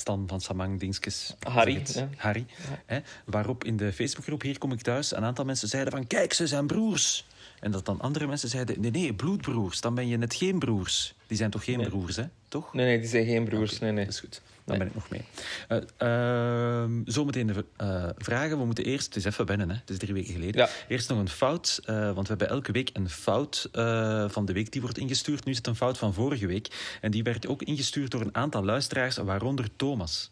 Stan 0.00 0.24
van 0.26 0.40
Samang 0.40 0.80
Dinskes. 0.80 1.34
Harry. 1.40 1.82
Harry. 2.16 2.46
Hè, 2.86 2.98
waarop 3.24 3.64
in 3.64 3.76
de 3.76 3.92
Facebookgroep 3.92 4.42
Hier 4.42 4.58
kom 4.58 4.72
ik 4.72 4.80
thuis 4.80 5.16
een 5.16 5.24
aantal 5.24 5.44
mensen 5.44 5.68
zeiden 5.68 5.92
van 5.92 6.06
kijk, 6.06 6.32
ze 6.32 6.46
zijn 6.46 6.66
broers. 6.66 7.26
En 7.60 7.70
dat 7.70 7.84
dan 7.84 8.00
andere 8.00 8.26
mensen 8.26 8.48
zeiden 8.48 8.80
nee, 8.80 8.90
nee, 8.90 9.14
bloedbroers. 9.14 9.80
Dan 9.80 9.94
ben 9.94 10.08
je 10.08 10.16
net 10.16 10.34
geen 10.34 10.58
broers. 10.58 11.14
Die 11.26 11.36
zijn 11.36 11.50
toch 11.50 11.64
geen 11.64 11.88
broers, 11.88 12.16
hè? 12.16 12.24
Toch? 12.48 12.74
Nee, 12.74 12.86
nee, 12.86 13.00
die 13.00 13.08
zijn 13.08 13.26
geen 13.26 13.44
broers. 13.44 13.74
Okay, 13.74 13.84
nee, 13.84 13.92
nee. 13.92 14.04
Dat 14.04 14.14
is 14.14 14.20
goed. 14.20 14.42
Dan 14.64 14.78
ben 14.78 14.86
ik 14.86 14.94
nog 14.94 15.08
mee. 15.08 15.24
Uh, 15.68 16.88
uh, 16.88 17.02
zometeen 17.04 17.46
de 17.46 17.64
uh, 17.82 18.04
vragen. 18.16 18.58
We 18.58 18.64
moeten 18.64 18.84
eerst, 18.84 19.06
het 19.06 19.16
is 19.16 19.24
even 19.24 19.46
wennen, 19.46 19.70
hè? 19.70 19.76
het 19.76 19.90
is 19.90 19.98
drie 19.98 20.14
weken 20.14 20.32
geleden. 20.32 20.60
Ja. 20.60 20.68
Eerst 20.88 21.08
nog 21.08 21.18
een 21.18 21.28
fout, 21.28 21.80
eh, 21.84 21.94
want 21.94 22.20
we 22.20 22.26
hebben 22.28 22.48
elke 22.48 22.72
week 22.72 22.90
een 22.92 23.08
fout 23.08 23.68
eh, 23.72 24.24
van 24.28 24.44
de 24.44 24.52
week 24.52 24.72
die 24.72 24.80
wordt 24.80 24.98
ingestuurd. 24.98 25.44
Nu 25.44 25.50
is 25.50 25.56
het 25.56 25.66
een 25.66 25.76
fout 25.76 25.98
van 25.98 26.14
vorige 26.14 26.46
week. 26.46 26.98
En 27.00 27.10
die 27.10 27.22
werd 27.22 27.46
ook 27.46 27.62
ingestuurd 27.62 28.10
door 28.10 28.20
een 28.20 28.34
aantal 28.34 28.64
luisteraars, 28.64 29.16
waaronder 29.16 29.68
Thomas. 29.76 30.30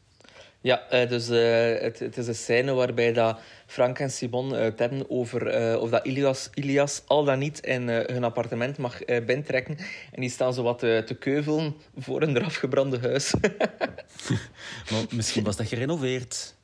Ja, 0.61 0.83
uh, 0.93 1.09
dus 1.09 1.31
uh, 1.31 1.81
het, 1.81 1.99
het, 1.99 2.17
is 2.17 2.27
een 2.27 2.35
scène 2.35 2.73
waarbij 2.73 3.13
dat 3.13 3.39
Frank 3.67 3.99
en 3.99 4.11
Simon 4.11 4.53
uh, 4.53 4.59
het 4.59 4.79
hebben 4.79 5.11
over 5.11 5.79
of 5.81 5.91
dat 5.91 6.07
Ilias, 6.07 6.51
Ilias 6.55 7.03
al 7.07 7.25
dan 7.25 7.39
niet 7.39 7.61
in 7.61 7.89
hun 7.89 8.25
appartement 8.25 8.79
mag 8.79 9.05
bintrekken. 9.27 9.79
En 10.13 10.21
die 10.21 10.31
staan 10.31 10.55
zo 10.55 10.63
wat 10.63 10.79
te 10.79 11.17
keuvelen 11.19 11.77
voor 11.97 12.23
een 12.23 12.37
eraf 12.37 12.55
gebrande 12.55 12.99
huis. 12.99 13.35
maar 14.91 15.05
misschien 15.11 15.45
was 15.45 15.57
dat 15.57 15.67
gerenoveerd. 15.67 16.57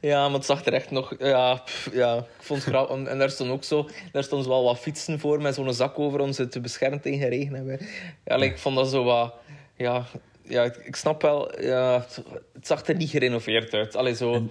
Ja, 0.00 0.26
maar 0.26 0.36
het 0.36 0.46
zag 0.46 0.64
er 0.64 0.72
echt 0.72 0.90
nog... 0.90 1.14
Ja, 1.18 1.54
pff, 1.54 1.90
ja 1.92 2.16
ik 2.16 2.42
vond 2.42 2.64
het 2.64 2.68
grappig. 2.68 3.06
En 3.06 3.18
daar 3.18 3.30
stonden 3.30 3.56
ook 3.56 3.64
zo... 3.64 3.88
Daar 4.12 4.24
stonden 4.24 4.48
wel 4.48 4.64
wat 4.64 4.78
fietsen 4.78 5.20
voor 5.20 5.42
met 5.42 5.54
zo'n 5.54 5.74
zak 5.74 5.98
over 5.98 6.20
om 6.20 6.32
ze 6.32 6.48
te 6.48 6.60
beschermen 6.60 7.00
tegen 7.00 7.28
regen. 7.28 7.80
Ja, 8.24 8.36
ik 8.36 8.58
vond 8.58 8.76
dat 8.76 8.90
zo 8.90 9.04
wat... 9.04 9.34
Ja, 9.76 10.06
ja, 10.48 10.62
ik 10.84 10.96
snap 10.96 11.22
wel, 11.22 11.60
ja, 11.60 12.06
het 12.52 12.66
zag 12.66 12.86
er 12.86 12.96
niet 12.96 13.10
gerenoveerd 13.10 13.74
uit. 13.74 13.96
Allee, 13.96 14.14
zo, 14.14 14.32
en, 14.34 14.50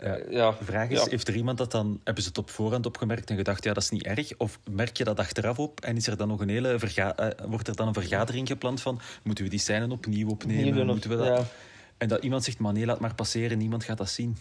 ja. 0.00 0.18
ja. 0.30 0.50
De 0.58 0.64
vraag 0.64 0.88
is, 0.88 1.04
ja. 1.04 1.10
heeft 1.10 1.28
er 1.28 1.36
iemand 1.36 1.58
dat 1.58 1.70
dan, 1.70 2.00
hebben 2.04 2.22
ze 2.22 2.28
het 2.28 2.38
op 2.38 2.50
voorhand 2.50 2.86
opgemerkt 2.86 3.30
en 3.30 3.36
gedacht, 3.36 3.64
ja, 3.64 3.72
dat 3.72 3.82
is 3.82 3.90
niet 3.90 4.04
erg? 4.04 4.36
Of 4.36 4.58
merk 4.70 4.96
je 4.96 5.04
dat 5.04 5.18
achteraf 5.18 5.58
op 5.58 5.80
en 5.80 5.96
is 5.96 6.06
er 6.06 6.16
dan 6.16 6.28
nog 6.28 6.40
een 6.40 6.48
hele 6.48 6.78
verga 6.78 7.20
uh, 7.20 7.46
wordt 7.48 7.68
er 7.68 7.76
dan 7.76 7.86
een 7.86 7.94
vergadering 7.94 8.48
gepland 8.48 8.80
van, 8.80 9.00
moeten 9.22 9.44
we 9.44 9.50
die 9.50 9.58
scène 9.58 9.90
opnieuw 9.92 10.28
opnemen? 10.28 10.86
moeten 10.86 11.10
we 11.10 11.16
dat... 11.16 11.26
Ja. 11.26 11.44
En 11.98 12.08
dat 12.08 12.22
iemand 12.22 12.44
zegt, 12.44 12.58
maar 12.58 12.72
nee, 12.72 12.86
laat 12.86 13.00
maar 13.00 13.14
passeren, 13.14 13.58
niemand 13.58 13.84
gaat 13.84 13.98
dat 13.98 14.10
zien. 14.10 14.36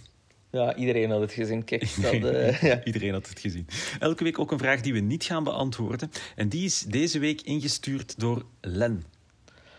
Ja, 0.52 0.76
iedereen 0.76 1.10
had 1.10 1.22
het 1.22 1.32
gezien. 1.32 1.64
Kijk, 1.64 1.82
dat, 2.02 2.14
uh, 2.14 2.62
ja. 2.72 2.84
Iedereen 2.84 3.14
had 3.14 3.30
het 3.30 3.40
gezien. 3.40 3.68
Elke 4.00 4.24
week 4.24 4.40
ook 4.40 4.52
een 4.52 4.58
vraag 4.58 4.82
die 4.82 4.94
we 4.94 5.00
niet 5.00 5.24
gaan 5.24 5.44
beantwoorden. 5.44 6.12
En 6.36 6.50
die 6.50 6.66
is 6.66 6.80
deze 6.80 7.20
week 7.20 7.42
ingestuurd 7.42 8.20
door 8.20 8.46
Len. 8.62 9.04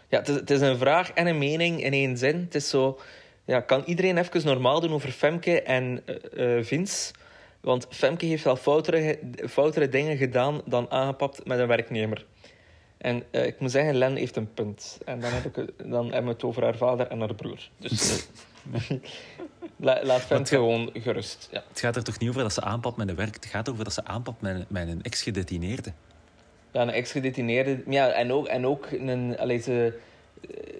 Ja, 0.08 0.18
het 0.18 0.28
is, 0.28 0.34
het 0.34 0.50
is, 0.50 0.60
een 0.60 0.78
vraag 0.78 1.12
en 1.12 1.26
een 1.26 1.38
mening 1.38 1.82
in 1.82 1.92
één 1.92 2.16
zin. 2.16 2.36
Het 2.36 2.54
is 2.54 2.68
zo... 2.68 2.98
Ja, 3.44 3.60
kan 3.60 3.82
iedereen 3.86 4.18
even 4.18 4.44
normaal 4.44 4.80
doen 4.80 4.92
over 4.92 5.10
Femke 5.10 5.62
en 5.62 6.02
uh, 6.34 6.64
Vince? 6.64 7.12
Want 7.60 7.86
Femke 7.90 8.26
heeft 8.26 8.44
wel 8.44 8.56
foutere, 8.56 9.18
foutere 9.48 9.88
dingen 9.88 10.16
gedaan 10.16 10.60
dan 10.64 10.90
aangepakt 10.90 11.46
met 11.46 11.58
een 11.58 11.66
werknemer. 11.66 12.26
En 12.98 13.24
uh, 13.30 13.46
ik 13.46 13.60
moet 13.60 13.70
zeggen, 13.70 13.94
Len 13.94 14.16
heeft 14.16 14.36
een 14.36 14.54
punt. 14.54 14.98
En 15.04 15.20
dan, 15.20 15.32
heb 15.32 15.44
ik, 15.44 15.72
dan 15.90 16.04
hebben 16.04 16.24
we 16.24 16.30
het 16.30 16.44
over 16.44 16.62
haar 16.62 16.76
vader 16.76 17.06
en 17.06 17.18
haar 17.18 17.34
broer. 17.34 17.68
Dus 17.78 18.28
La, 19.76 20.00
laat 20.02 20.20
Femke 20.20 20.48
gewoon 20.48 20.90
gerust. 20.92 21.48
Ja. 21.52 21.64
Het 21.68 21.80
gaat 21.80 21.96
er 21.96 22.04
toch 22.04 22.18
niet 22.18 22.28
over 22.28 22.42
dat 22.42 22.52
ze 22.52 22.60
aanpakt 22.60 22.96
met 22.96 23.08
een 23.08 23.16
werk. 23.16 23.34
Het 23.34 23.46
gaat 23.46 23.68
over 23.70 23.84
dat 23.84 23.92
ze 23.92 24.04
aanpakt 24.04 24.40
met, 24.40 24.70
met 24.70 24.88
een 24.88 25.02
ex-gedetineerde. 25.02 25.92
Ja, 26.72 26.82
een 26.82 26.90
ex-gedetineerde. 26.90 27.82
Ja, 27.86 28.08
en 28.10 28.32
ook, 28.32 28.46
en 28.46 28.66
ook 28.66 28.90
een, 28.90 29.38
allee, 29.38 29.58
ze, 29.58 29.98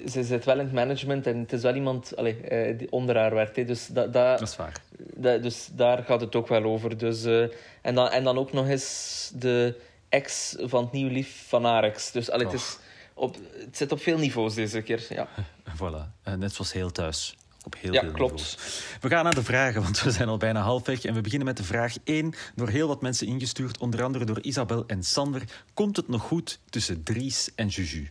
ze 0.08 0.22
zit 0.22 0.44
wel 0.44 0.58
in 0.58 0.64
het 0.64 0.74
management 0.74 1.26
en 1.26 1.38
het 1.38 1.52
is 1.52 1.62
wel 1.62 1.74
iemand 1.74 2.16
allee, 2.16 2.76
die 2.76 2.92
onder 2.92 3.16
haar 3.16 3.34
werkt. 3.34 3.56
Hè. 3.56 3.64
Dus 3.64 3.86
dat, 3.86 4.12
dat, 4.12 4.38
dat 4.38 4.48
is 4.48 4.56
waar. 4.56 5.40
dus 5.40 5.68
daar 5.72 6.02
gaat 6.02 6.20
het 6.20 6.36
ook 6.36 6.48
wel 6.48 6.64
over. 6.64 6.98
Dus, 6.98 7.24
uh, 7.24 7.48
en, 7.82 7.94
dan, 7.94 8.08
en 8.08 8.24
dan 8.24 8.38
ook 8.38 8.52
nog 8.52 8.68
eens 8.68 9.30
de 9.34 9.74
ex 10.08 10.56
van 10.58 10.82
het 10.82 10.92
nieuwe 10.92 11.10
lief 11.10 11.44
van 11.48 11.66
Arex. 11.66 12.10
Dus 12.10 12.30
allee, 12.30 12.46
het, 12.46 12.54
is 12.54 12.78
op, 13.14 13.36
het 13.58 13.76
zit 13.76 13.92
op 13.92 14.00
veel 14.00 14.18
niveaus 14.18 14.54
deze 14.54 14.82
keer. 14.82 15.06
Ja. 15.08 15.28
voilà, 15.78 16.36
net 16.38 16.52
zoals 16.52 16.72
heel 16.72 16.90
thuis. 16.90 17.36
Op 17.64 17.74
heel 17.78 17.92
ja, 17.92 18.00
veel 18.00 18.10
klopt. 18.10 18.32
Niveaus. 18.32 18.84
We 19.00 19.08
gaan 19.08 19.24
naar 19.24 19.34
de 19.34 19.42
vragen, 19.42 19.82
want 19.82 20.02
we 20.02 20.10
zijn 20.10 20.28
al 20.28 20.36
bijna 20.36 20.60
halfweg. 20.60 21.04
En 21.04 21.14
we 21.14 21.20
beginnen 21.20 21.46
met 21.46 21.56
de 21.56 21.64
vraag 21.64 21.94
1, 22.04 22.34
door 22.54 22.68
heel 22.68 22.88
wat 22.88 23.02
mensen 23.02 23.26
ingestuurd, 23.26 23.78
onder 23.78 24.02
andere 24.02 24.24
door 24.24 24.40
Isabel 24.40 24.84
en 24.86 25.02
Sander. 25.02 25.42
Komt 25.74 25.96
het 25.96 26.08
nog 26.08 26.22
goed 26.22 26.58
tussen 26.70 27.02
Dries 27.02 27.50
en 27.54 27.66
Juju? 27.66 28.08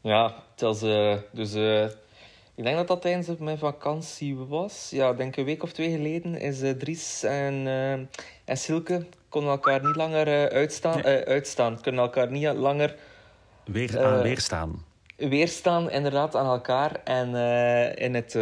Ja, 0.00 0.42
het 0.50 0.60
was, 0.60 0.82
uh, 0.82 1.16
dus 1.32 1.54
uh, 1.54 1.84
ik 2.54 2.64
denk 2.64 2.76
dat 2.76 2.88
dat 2.88 3.02
tijdens 3.02 3.38
mijn 3.38 3.58
vakantie 3.58 4.36
was. 4.36 4.90
Ja, 4.90 5.10
ik 5.10 5.16
denk 5.16 5.36
een 5.36 5.44
week 5.44 5.62
of 5.62 5.72
twee 5.72 5.90
geleden 5.90 6.40
is 6.40 6.62
uh, 6.62 6.70
Dries 6.70 7.22
en, 7.22 7.66
en 8.44 8.56
Silke 8.56 9.06
konden 9.28 9.50
elkaar 9.50 9.84
niet 9.84 9.96
langer 9.96 10.50
uitstaan, 10.50 11.00
nee. 11.00 11.24
uitstaan. 11.24 11.80
Kunnen 11.80 12.02
elkaar 12.02 12.30
niet 12.30 12.52
langer... 12.54 12.96
Weer 13.64 14.04
aan 14.04 14.22
weerstaan. 14.22 14.84
Weerstaan, 15.16 15.90
inderdaad, 15.90 16.36
aan 16.36 16.46
elkaar. 16.46 17.00
En 17.04 17.28
in 17.96 18.14
het, 18.14 18.34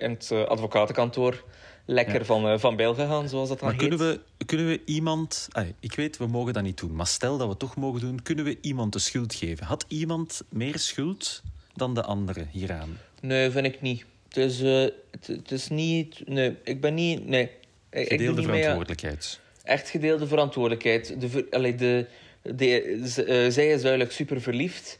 in 0.00 0.10
het 0.10 0.32
advocatenkantoor 0.32 1.44
lekker 1.86 2.18
ja. 2.18 2.24
van, 2.24 2.60
van 2.60 2.76
Bijl 2.76 2.94
gegaan, 2.94 3.28
zoals 3.28 3.48
dat 3.48 3.58
dan 3.60 3.68
maar 3.68 3.80
heet. 3.80 3.88
Kunnen 3.88 4.08
we, 4.08 4.44
kunnen 4.46 4.66
we 4.66 4.80
iemand... 4.84 5.48
Ay, 5.50 5.74
ik 5.80 5.94
weet, 5.94 6.16
we 6.16 6.26
mogen 6.26 6.52
dat 6.52 6.62
niet 6.62 6.78
doen. 6.78 6.94
Maar 6.94 7.06
stel 7.06 7.36
dat 7.36 7.46
we 7.46 7.50
het 7.50 7.58
toch 7.58 7.76
mogen 7.76 8.00
doen, 8.00 8.22
kunnen 8.22 8.44
we 8.44 8.58
iemand 8.60 8.92
de 8.92 8.98
schuld 8.98 9.34
geven? 9.34 9.66
Had 9.66 9.84
iemand 9.88 10.42
meer 10.48 10.78
schuld 10.78 11.42
dan 11.74 11.94
de 11.94 12.02
andere 12.02 12.46
hieraan? 12.50 12.98
Nee, 13.20 13.50
vind 13.50 13.66
ik 13.66 13.80
niet. 13.80 14.04
Het 14.28 14.36
is, 14.36 14.62
uh, 14.62 14.82
het, 15.10 15.26
het, 15.26 15.50
is 15.50 15.68
niet... 15.68 16.28
Nee, 16.28 16.56
ik 16.64 16.80
ben 16.80 16.94
niet... 16.94 17.26
Nee. 17.26 17.50
Gedeelde 17.90 18.42
ik 18.42 18.46
niet 18.48 18.56
verantwoordelijkheid. 18.56 19.40
Mee, 19.64 19.74
echt 19.74 19.88
gedeelde 19.88 20.26
verantwoordelijkheid. 20.26 21.20
De, 21.20 21.46
allee, 21.50 21.74
de, 21.74 22.06
de, 22.42 22.84
uh, 22.84 23.50
zij 23.52 23.70
is 23.70 23.80
duidelijk 23.80 24.12
super 24.12 24.40
verliefd. 24.40 24.98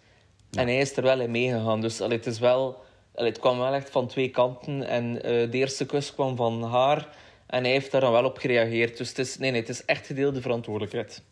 Ja. 0.51 0.61
En 0.61 0.67
hij 0.67 0.79
is 0.79 0.97
er 0.97 1.03
wel 1.03 1.21
in 1.21 1.31
meegegaan. 1.31 1.81
Dus 1.81 2.01
allee, 2.01 2.17
het 2.17 2.27
is 2.27 2.39
wel... 2.39 2.85
Allee, 3.15 3.31
het 3.31 3.41
kwam 3.41 3.59
wel 3.59 3.75
echt 3.75 3.91
van 3.91 4.07
twee 4.07 4.29
kanten. 4.29 4.89
En 4.89 5.15
uh, 5.15 5.21
de 5.23 5.49
eerste 5.51 5.87
kus 5.87 6.15
kwam 6.15 6.37
van 6.37 6.63
haar. 6.63 7.09
En 7.47 7.63
hij 7.63 7.73
heeft 7.73 7.91
daar 7.91 8.01
dan 8.01 8.13
wel 8.13 8.25
op 8.25 8.39
gereageerd. 8.39 8.97
Dus 8.97 9.09
het 9.09 9.19
is, 9.19 9.39
nee, 9.39 9.51
nee, 9.51 9.61
het 9.61 9.69
is 9.69 9.85
echt 9.85 10.07
gedeelde 10.07 10.41
verantwoordelijkheid. 10.41 11.23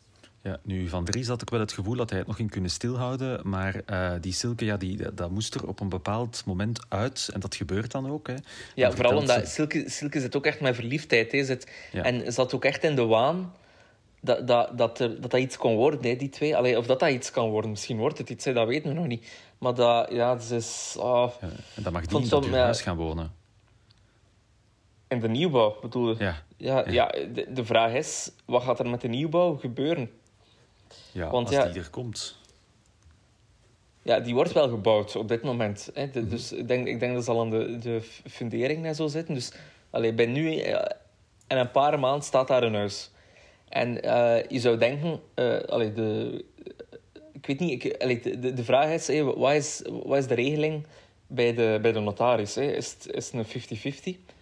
Ja, 0.42 0.59
nu, 0.62 0.88
van 0.88 1.04
Dries 1.04 1.28
had 1.28 1.42
ik 1.42 1.50
wel 1.50 1.61
het 1.61 1.73
gevoel 1.73 1.97
dat 1.97 2.11
hij 2.11 2.18
het 2.18 2.26
nog 2.28 2.37
ging 2.37 2.50
kunnen 2.50 2.71
stilhouden. 2.71 3.40
Maar 3.49 3.80
uh, 3.90 4.12
die 4.21 4.33
Silke, 4.33 4.64
ja, 4.64 4.76
die, 4.76 5.14
dat 5.14 5.30
moest 5.30 5.54
er 5.54 5.68
op 5.68 5.80
een 5.80 5.88
bepaald 5.88 6.42
moment 6.47 6.80
uit. 6.88 7.30
En 7.33 7.40
dat 7.40 7.54
gebeurt 7.54 7.90
dan 7.90 8.11
ook. 8.11 8.26
Hè. 8.26 8.35
Ja, 8.75 8.92
vooral 8.92 9.16
omdat 9.16 9.49
ze... 9.49 9.52
Silke, 9.52 9.90
Silke 9.90 10.21
zit 10.21 10.37
ook 10.37 10.47
echt 10.47 10.61
met 10.61 10.75
verliefdheid. 10.75 11.33
Hè. 11.33 11.44
Zit, 11.44 11.71
ja. 11.92 12.02
En 12.02 12.33
zat 12.33 12.54
ook 12.54 12.64
echt 12.64 12.85
in 12.85 12.94
de 12.94 13.04
waan 13.04 13.52
dat 14.25 14.47
dat, 14.47 14.78
dat, 14.78 14.99
er, 14.99 15.21
dat, 15.21 15.31
dat 15.31 15.40
iets 15.40 15.57
kon 15.57 15.76
worden, 15.76 16.11
hè, 16.11 16.16
die 16.16 16.28
twee. 16.28 16.57
Allee, 16.57 16.78
of 16.78 16.87
dat 16.87 17.00
dat 17.00 17.11
iets 17.11 17.31
kan 17.31 17.50
worden. 17.50 17.71
Misschien 17.71 17.99
wordt 17.99 18.19
het 18.19 18.31
iets, 18.31 18.45
hè, 18.45 18.52
dat 18.52 18.66
weten 18.66 18.88
we 18.88 18.95
nog 18.95 19.07
niet. 19.07 19.26
Maar 19.59 19.75
dat, 19.75 20.11
ja, 20.12 20.33
het 20.35 20.50
is... 20.50 20.97
Oh, 20.99 21.31
ja, 21.40 21.49
en 21.76 21.83
dat 21.83 21.93
mag 21.93 22.02
in 22.02 22.28
dat 22.28 22.47
huis 22.47 22.83
gaan 22.83 22.97
wonen. 22.97 23.35
In 25.09 25.21
de 25.21 25.28
nieuwbouw, 25.28 25.76
bedoel 25.81 26.09
je? 26.09 26.16
Ja. 26.19 26.43
Ja, 26.57 26.88
ja. 26.88 27.07
de, 27.07 27.47
de 27.52 27.64
vraag 27.64 27.93
is, 27.93 28.31
wat 28.45 28.62
gaat 28.62 28.78
er 28.78 28.88
met 28.88 29.00
de 29.00 29.09
nieuwbouw 29.09 29.57
gebeuren? 29.57 30.11
Ja, 31.12 31.31
Want, 31.31 31.47
als 31.47 31.57
ja, 31.57 31.66
die 31.66 31.83
er 31.83 31.90
komt. 31.90 32.37
Ja, 34.02 34.21
die 34.21 34.35
wordt 34.35 34.52
wel 34.52 34.69
gebouwd 34.69 35.16
op 35.16 35.28
dit 35.28 35.43
moment. 35.43 35.90
Hè. 35.95 36.11
De, 36.11 36.21
Mhm. 36.21 36.28
dus 36.28 36.52
ik 36.52 36.69
denk, 36.69 36.87
ik 36.87 37.00
denk 37.00 37.14
dat 37.14 37.25
ze 37.25 37.31
al 37.31 37.40
aan 37.40 37.50
de, 37.50 37.78
de 37.78 38.00
fundering 38.26 38.87
en 38.87 38.95
zo 38.95 39.07
zitten. 39.07 39.35
Dus 39.35 39.52
allee, 39.90 40.12
bij 40.12 40.26
nu, 40.26 40.64
uh, 40.66 40.85
in 41.49 41.57
een 41.57 41.71
paar 41.71 41.99
maanden 41.99 42.25
staat 42.25 42.49
daar 42.49 42.62
een 42.62 42.75
huis. 42.75 43.11
En 43.75 44.07
uh, 44.07 44.37
je 44.49 44.61
zou 44.61 44.78
denken, 44.78 45.21
uh, 45.35 45.59
allee, 45.61 45.93
de, 45.93 46.45
ik 47.33 47.47
weet 47.47 47.59
niet, 47.59 47.85
ik, 47.85 48.02
allee, 48.02 48.21
de, 48.21 48.52
de 48.52 48.64
vraag 48.64 48.90
is, 48.90 49.07
hey, 49.07 49.23
wat, 49.23 49.52
is, 49.52 49.83
wat 50.04 50.19
is 50.19 50.26
de 50.26 50.35
regeling 50.35 50.87
bij 51.26 51.54
de, 51.54 51.78
bij 51.83 51.93
de 51.93 52.00
notaris? 52.00 52.54
Hè? 52.54 52.62
Is, 52.62 52.93
het, 52.93 53.14
is 53.14 53.31
het 53.33 53.54
een 53.54 54.16
50-50? 54.16 54.33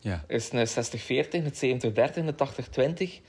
Ja. 0.00 0.24
Is 0.28 0.50
het 0.50 0.76
een 0.76 1.40
60-40, 1.40 1.44
het 1.44 1.84
70-30, 2.14 2.14
een 2.14 2.34
80-20? 3.08 3.24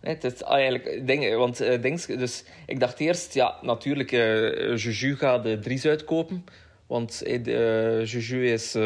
Het 0.00 0.24
is 0.24 0.42
eigenlijk, 0.42 1.06
denk, 1.06 1.34
want 1.34 1.60
uh, 1.60 1.82
denk, 1.82 2.06
dus 2.06 2.44
ik 2.66 2.80
dacht 2.80 3.00
eerst, 3.00 3.34
ja, 3.34 3.58
natuurlijk, 3.62 4.12
uh, 4.12 4.76
Juju 4.76 5.16
gaat 5.16 5.42
de 5.42 5.58
Dries 5.58 5.86
uitkopen. 5.86 6.44
Want 6.86 7.22
uh, 7.26 8.04
Juju 8.04 8.52
is, 8.52 8.76
uh, 8.76 8.82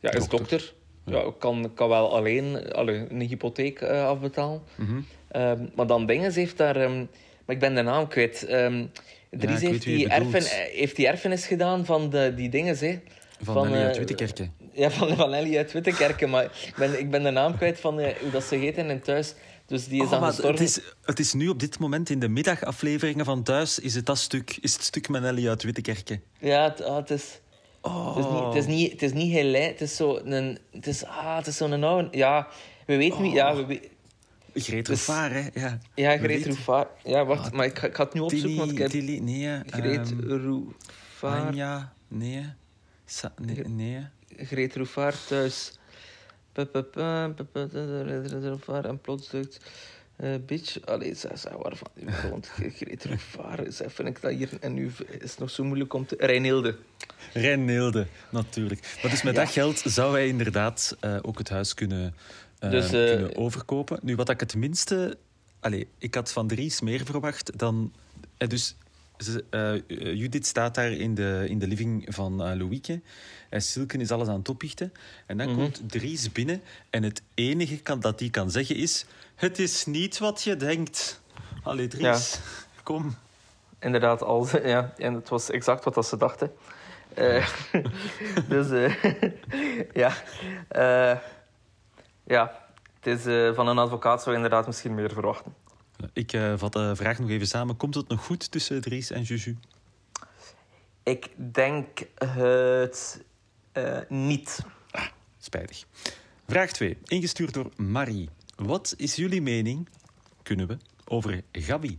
ja, 0.00 0.12
is 0.12 0.28
dokter. 0.28 0.38
dokter. 0.38 0.74
Ja. 1.04 1.18
ja. 1.18 1.32
kan, 1.38 1.70
kan 1.74 1.88
wel 1.88 2.16
alleen 2.16 2.72
allee, 2.72 3.06
een 3.08 3.20
hypotheek 3.20 3.82
afbetalen. 3.82 4.62
Mm 4.74 4.86
-hmm. 4.86 5.06
Um, 5.32 5.70
maar 5.74 5.86
dan 5.86 6.06
dingen 6.06 6.32
heeft 6.32 6.56
daar, 6.56 6.76
um, 6.76 7.08
maar 7.44 7.54
ik 7.54 7.60
ben 7.60 7.74
de 7.74 7.82
naam 7.82 8.08
kwijt. 8.08 8.46
Um, 8.50 8.90
Dries 9.30 9.60
ja, 9.60 9.68
heeft, 9.68 9.82
die 9.82 10.08
erfen, 10.08 10.42
heeft 10.72 10.96
die 10.96 11.06
erfenis 11.06 11.46
gedaan 11.46 11.84
van 11.84 12.10
de, 12.10 12.32
die 12.36 12.48
dingen, 12.48 12.78
hè. 12.78 12.98
Van, 13.40 13.54
van 13.54 13.70
Nelly 13.70 13.84
uit 13.84 13.98
Wittekerke. 13.98 14.50
Ja, 14.72 14.90
van, 14.90 15.16
van 15.16 15.30
Nelly 15.30 15.56
uit 15.56 15.72
Wittekerke. 15.72 16.26
maar 16.26 16.44
ik 16.44 16.74
ben, 16.76 16.98
ik 16.98 17.10
ben 17.10 17.22
de 17.22 17.30
naam 17.30 17.56
kwijt 17.56 17.80
van 17.80 17.94
hoe 18.00 18.30
dat 18.32 18.44
ze 18.44 18.54
heet 18.54 18.76
in 18.76 19.00
thuis. 19.00 19.34
Dus 19.66 19.88
die 19.88 20.02
is 20.02 20.10
oh, 20.10 20.26
gestorven. 20.26 20.50
Het 20.50 20.60
is, 20.60 20.80
het 21.04 21.18
is 21.18 21.32
nu 21.32 21.48
op 21.48 21.60
dit 21.60 21.78
moment 21.78 22.10
in 22.10 22.18
de 22.18 22.28
middagafleveringen 22.28 23.24
van 23.24 23.42
thuis 23.42 23.78
is 23.78 23.94
het 23.94 24.06
dat 24.06 24.18
stuk, 24.18 24.58
is 24.60 24.72
het 24.72 24.82
stuk 24.82 25.08
met 25.08 25.22
Nelly 25.22 25.48
uit 25.48 25.62
Wittekerke. 25.62 26.20
Ja, 26.38 26.62
het, 26.62 26.82
ah, 26.82 26.96
het 26.96 27.10
is... 27.10 27.40
Oh. 27.80 28.16
Het 28.16 28.24
is 28.24 28.26
niet, 28.26 28.44
het 28.44 28.54
is 28.54 28.66
niet, 28.66 28.92
het 28.92 29.02
is 29.02 29.12
niet 29.12 29.32
heel 29.32 29.52
Het 29.52 29.80
is 29.80 29.96
zo 29.96 30.20
een... 30.24 30.58
Het 30.72 30.86
is, 30.86 31.04
ah, 31.04 31.36
het 31.36 31.46
is 31.46 31.56
zo'n 31.56 31.84
oude... 31.84 32.08
Ja, 32.10 32.48
we 32.86 32.96
weten 32.96 33.16
oh. 33.16 33.22
niet... 33.22 33.32
Ja, 33.32 33.66
we 33.66 33.80
Greet 34.54 34.88
Rouffard, 34.88 35.32
hè? 35.32 35.60
Ja, 35.60 35.78
ja 35.94 36.16
Greet 36.16 36.46
Rouffard. 36.46 36.88
Ja, 37.04 37.24
wacht, 37.24 37.46
oh, 37.46 37.52
maar 37.52 37.66
ik, 37.66 37.82
ik 37.82 37.94
ga 37.94 38.04
het 38.04 38.14
nu 38.14 38.20
opzoeken. 38.20 38.48
Tilly, 38.48 38.58
want 38.58 38.70
ik 38.70 38.78
heb... 38.78 38.88
Tilly, 38.88 39.18
nee. 39.18 39.60
Greet 39.66 40.10
um. 40.10 40.74
Anja, 41.20 41.92
nee. 42.08 42.46
Sa 43.04 43.32
nee, 43.42 43.68
nee. 43.68 44.06
Greet 44.36 44.76
Rouffard 44.76 45.26
thuis. 45.26 45.78
En 48.82 49.00
plots 49.00 49.32
lukt... 49.32 49.60
Uh, 50.20 50.34
bitch, 50.46 50.84
allee, 50.84 51.14
zij 51.14 51.36
zei 51.36 51.56
waarvan 51.56 51.90
u 51.94 52.06
woont. 52.28 52.46
Greet 52.46 53.04
Rouffard, 53.04 53.82
vind 53.86 54.08
ik 54.08 54.20
dat 54.20 54.32
hier... 54.32 54.50
En 54.60 54.74
nu 54.74 54.92
is 55.08 55.30
het 55.30 55.38
nog 55.38 55.50
zo 55.50 55.64
moeilijk 55.64 55.94
om 55.94 56.06
te... 56.06 56.16
Reinilde. 56.18 56.76
Reinilde, 57.32 58.06
natuurlijk. 58.30 58.98
Maar 59.02 59.10
dus 59.10 59.22
met 59.22 59.34
ja. 59.34 59.40
dat 59.40 59.52
geld 59.52 59.78
zou 59.78 60.12
hij 60.12 60.28
inderdaad 60.28 60.96
uh, 61.00 61.18
ook 61.22 61.38
het 61.38 61.48
huis 61.48 61.74
kunnen, 61.74 62.14
dus, 62.58 62.90
kunnen 62.90 63.36
overkopen. 63.36 63.98
Nu, 64.02 64.16
wat 64.16 64.28
ik 64.28 64.40
het 64.40 64.54
minste... 64.54 65.18
Allee, 65.60 65.88
ik 65.98 66.14
had 66.14 66.32
van 66.32 66.46
Dries 66.46 66.80
meer 66.80 67.04
verwacht 67.04 67.58
dan... 67.58 67.92
Dus 68.36 68.76
Judith 69.88 70.46
staat 70.46 70.74
daar 70.74 70.90
in 70.90 71.14
de, 71.14 71.44
in 71.48 71.58
de 71.58 71.66
living 71.66 72.06
van 72.08 72.36
Louieke. 72.36 73.00
En 73.48 73.62
Silken 73.62 74.00
is 74.00 74.10
alles 74.10 74.28
aan 74.28 74.38
het 74.38 74.48
oplichten. 74.48 74.92
En 75.26 75.36
dan 75.36 75.48
mm 75.48 75.54
-hmm. 75.54 75.62
komt 75.62 75.90
Dries 75.90 76.32
binnen. 76.32 76.62
En 76.90 77.02
het 77.02 77.22
enige 77.34 77.76
kan, 77.76 78.00
dat 78.00 78.20
hij 78.20 78.30
kan 78.30 78.50
zeggen 78.50 78.76
is... 78.76 79.06
Het 79.34 79.58
is 79.58 79.86
niet 79.86 80.18
wat 80.18 80.42
je 80.42 80.56
denkt. 80.56 81.20
Allee, 81.62 81.86
Dries, 81.86 82.32
ja. 82.32 82.82
kom. 82.82 83.16
Inderdaad, 83.78 84.22
al, 84.22 84.48
ja. 84.62 84.92
En 84.96 85.14
het 85.14 85.28
was 85.28 85.50
exact 85.50 85.84
wat 85.84 86.06
ze 86.06 86.16
dachten. 86.16 86.52
Uh, 87.18 87.48
dus, 88.48 88.70
uh, 88.70 88.94
ja. 90.02 90.12
Uh, 92.28 92.36
ja. 92.36 92.66
Het 93.00 93.26
is, 93.26 93.54
van 93.54 93.68
een 93.68 93.78
advocaat 93.78 94.22
zou 94.22 94.30
je 94.30 94.42
inderdaad 94.42 94.66
misschien 94.66 94.94
meer 94.94 95.12
verwachten. 95.12 95.54
Ik 96.12 96.38
vat 96.56 96.72
de 96.72 96.96
vraag 96.96 97.18
nog 97.18 97.30
even 97.30 97.46
samen. 97.46 97.76
Komt 97.76 97.94
het 97.94 98.08
nog 98.08 98.24
goed 98.24 98.50
tussen 98.50 98.80
Dries 98.80 99.10
en 99.10 99.22
Juju? 99.22 99.56
Ik 101.02 101.28
denk 101.54 101.98
het 102.24 103.24
niet. 104.08 104.60
Ah, 104.90 105.06
spijtig. 105.38 105.84
Vraag 106.46 106.72
2. 106.72 106.96
Ingestuurd 107.04 107.54
door 107.54 107.70
Marie. 107.76 108.28
Wat 108.56 108.94
is 108.96 109.14
jullie 109.14 109.42
mening, 109.42 109.88
kunnen 110.42 110.66
we, 110.66 110.76
over 111.04 111.42
Gabi? 111.52 111.98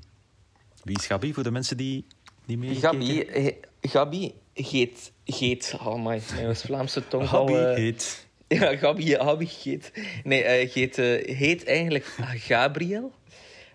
Wie 0.84 0.98
is 0.98 1.06
Gabi 1.06 1.34
voor 1.34 1.44
de 1.44 1.52
mensen 1.52 1.78
die 1.78 2.06
niet 2.46 2.58
meer 2.58 2.76
Gabi, 2.76 3.26
he, 3.26 3.60
Gabi 3.82 4.34
heet... 4.54 5.12
heet 5.24 5.76
oh 5.80 5.96
my, 5.96 6.22
mijn 6.34 6.56
Vlaamse 6.56 7.08
tong 7.08 7.30
Gabi 7.30 7.54
al, 7.54 7.70
uh, 7.70 7.76
heet... 7.76 8.28
Ja, 8.58 8.76
Gabi, 8.76 9.06
Gabi 9.06 9.50
heet... 9.64 9.92
Nee, 10.24 10.64
uh, 10.64 10.72
heet, 10.74 10.98
uh, 10.98 11.38
heet 11.38 11.66
eigenlijk 11.66 12.06
Gabriel. 12.36 13.12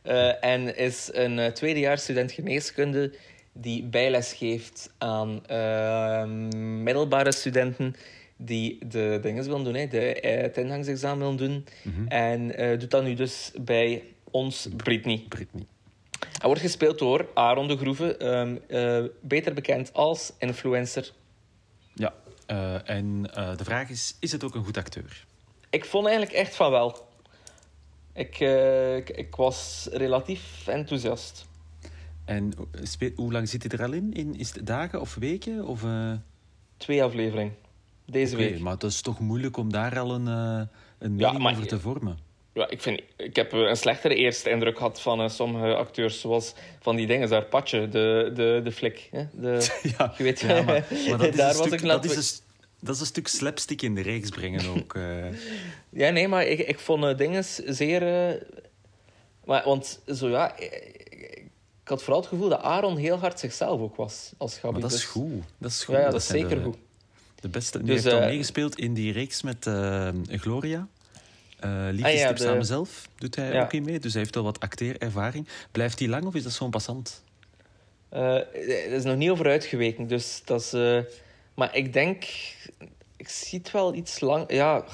Uh, 0.04 0.45
en 0.45 0.76
is 0.76 1.11
een 1.12 1.52
tweedejaars 1.52 2.02
student 2.02 2.33
geneeskunde 2.33 3.12
die 3.52 3.83
bijles 3.85 4.33
geeft 4.33 4.93
aan 4.99 5.43
uh, 5.50 6.25
middelbare 6.83 7.33
studenten 7.33 7.95
die 8.37 8.78
de 8.87 9.19
dingen 9.23 9.45
willen 9.45 9.64
doen, 9.64 9.75
hè, 9.75 9.87
de, 9.87 10.19
het 10.23 10.57
ingangsexamen 10.57 11.19
willen 11.19 11.37
doen. 11.37 11.64
Mhm. 11.83 11.88
Mm 11.88 11.95
-hmm. 11.95 12.09
En 12.09 12.78
doet 12.78 12.90
dat 12.90 13.04
nu 13.04 13.14
dus 13.14 13.52
bij 13.61 14.02
ons 14.31 14.69
Britney. 14.76 15.25
Britney. 15.28 15.66
Hij 16.19 16.47
wordt 16.49 16.61
gespeeld 16.61 16.99
door 16.99 17.28
Aaron 17.35 17.69
de 17.69 17.76
Groeve, 17.76 18.26
um, 18.26 18.61
uh, 18.69 19.04
beter 19.21 19.54
bekend 19.54 19.93
als 19.93 20.33
influencer. 20.38 21.12
Ja, 21.95 22.14
en 22.85 23.23
de 23.57 23.65
vraag 23.65 23.89
is, 23.91 24.17
is 24.21 24.33
het 24.33 24.45
ook 24.45 24.55
een 24.55 24.65
goed 24.65 24.77
acteur? 24.77 25.25
ik 25.75 25.85
vond 25.85 26.07
eigenlijk 26.07 26.37
echt 26.37 26.57
van 26.57 26.71
wel. 26.71 27.09
Ik, 28.13 28.41
uh, 28.41 28.97
ik, 28.97 29.11
ik, 29.11 29.37
was 29.37 29.89
relatief 29.93 30.67
enthousiast. 30.67 31.47
En 32.25 32.53
hoe 33.15 33.33
lang 33.33 33.49
zit 33.49 33.63
hij 33.63 33.79
er 33.79 33.87
al 33.87 33.93
in? 33.93 34.13
in? 34.13 34.39
Is 34.39 34.55
het 34.55 34.67
dagen 34.67 35.01
of 35.01 35.15
weken? 35.15 35.67
Of. 35.67 35.85
Twee 36.77 37.03
afleveringen. 37.03 37.57
Deze 38.05 38.35
okay, 38.35 38.51
week. 38.51 38.61
Maar 38.61 38.73
het 38.73 38.83
is 38.83 39.01
toch 39.01 39.21
moeilijk 39.21 39.57
om 39.57 39.73
daar 39.73 39.99
al 39.99 40.15
een, 40.15 40.27
een 40.27 40.69
mening 41.15 41.43
ja, 41.43 41.51
over 41.51 41.67
te 41.67 41.81
vormen? 41.81 42.19
Ja, 42.54 42.68
ik, 42.68 42.82
vind, 42.82 43.00
ik 43.16 43.37
heb 43.37 43.52
een 43.52 43.76
slechtere 43.76 44.14
eerste 44.14 44.50
indruk 44.50 44.76
gehad 44.76 45.00
van 45.00 45.20
uh, 45.20 45.28
sommige 45.28 45.75
acteurs, 45.75 46.20
zoals 46.20 46.54
van 46.80 46.96
die 46.96 47.06
dingen, 47.06 47.28
daar 47.28 47.44
Patje, 47.44 47.88
de, 47.88 48.30
de, 48.34 48.61
de 48.64 48.73
flik. 48.73 49.08
Hè? 49.11 49.25
De, 49.32 49.80
ja, 49.99 50.14
je 50.16 50.23
weet, 50.23 50.40
ja, 50.40 50.62
maar, 50.62 50.64
maar 51.08 51.18
dat, 51.18 51.28
is 51.28 51.37
daar 51.37 51.54
was 51.54 51.66
stuk, 51.66 51.80
ik 51.80 51.87
dat, 51.87 52.04
is 52.04 52.16
een, 52.16 52.44
dat 52.80 52.94
is 52.94 53.00
een 53.00 53.06
stuk 53.06 53.28
slapstick 53.28 53.82
in 53.82 53.94
de 53.94 54.00
reeks 54.00 54.30
brengen 54.30 54.76
ook. 54.76 54.94
Uh. 54.94 55.25
ja, 56.02 56.11
nee, 56.11 56.28
maar 56.28 56.46
ik, 56.46 56.58
ik 56.58 56.78
vond 56.78 57.04
uh, 57.04 57.16
dingen 57.16 57.44
zeer... 57.66 58.02
maar, 59.44 59.62
want 59.64 60.00
zo 60.06 60.28
ja, 60.28 60.58
ik, 60.58 61.42
had 61.84 62.02
vooral 62.02 62.20
het 62.20 62.28
gevoel 62.28 62.49
dat 62.49 62.61
Aaron 62.61 62.96
heel 62.96 63.18
hard 63.18 63.40
zichzelf 63.40 63.80
ook 63.80 63.96
was 63.96 64.32
als 64.37 64.58
Gabi. 64.58 64.73
Maar 64.73 64.80
dat 64.82 64.92
is 64.92 64.96
dus- 64.96 65.06
goed. 65.06 65.42
Dat 65.58 65.70
is 65.70 65.84
goed. 65.84 65.94
Ja, 65.94 66.11
dat, 66.11 66.20
is 66.20 66.26
zeker 66.26 66.62
goed. 66.62 66.76
De 67.40 67.49
beste. 67.49 67.78
Nu 67.78 67.84
dus, 67.84 68.02
heeft 68.02 68.16
al 68.16 68.26
meegespeeld 68.26 68.78
in 68.78 68.94
die 68.94 69.12
reeks 69.12 69.42
met 69.42 69.70
Gloria. 70.28 70.88
Uh, 71.64 72.04
ah, 72.04 72.37
samen 72.37 72.66
zelf 72.66 73.09
doet 73.18 73.37
hij 73.37 73.62
ook 73.62 73.73
in 73.73 73.85
mee. 73.85 73.99
Dus 73.99 74.12
hij 74.12 74.23
heeft 74.23 74.37
al 74.37 74.42
wat 74.42 74.61
acteerervaring. 74.61 75.49
Blijft 75.71 75.99
hij 75.99 76.09
lang 76.09 76.25
of 76.25 76.35
is 76.35 76.42
dat 76.42 76.52
zo'n 76.52 76.71
passant? 76.71 77.23
Uh, 78.12 78.35
er 78.54 78.92
is 78.92 79.04
nog 79.04 79.16
niet 79.16 79.30
over 79.30 79.47
uitgeweken. 79.47 80.06
Dus 80.06 80.42
dat 80.44 80.61
is, 80.61 80.75
uh, 80.75 81.00
maar 81.54 81.76
ik 81.76 81.92
denk... 81.92 82.25
Ik 83.16 83.28
zie 83.28 83.59
het 83.59 83.71
wel 83.71 83.94
iets 83.94 84.21
lang... 84.21 84.52
Ja, 84.52 84.85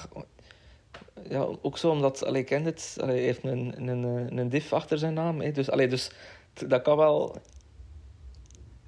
ja 1.29 1.49
ook 1.63 1.79
zo 1.79 1.91
omdat... 1.91 2.25
Allee, 2.25 2.41
ik 2.41 2.47
ken 2.47 2.65
het. 2.65 2.97
Allee, 3.01 3.17
hij 3.17 3.25
heeft 3.25 3.45
een, 3.45 3.89
een, 3.89 4.39
een 4.39 4.49
div 4.49 4.73
achter 4.73 4.99
zijn 4.99 5.15
naam. 5.15 5.41
Hè. 5.41 5.53
Dus, 5.53 5.71
allee, 5.71 5.89
dus 5.89 6.11
dat 6.67 6.83
kan 6.83 6.97
wel... 6.97 7.41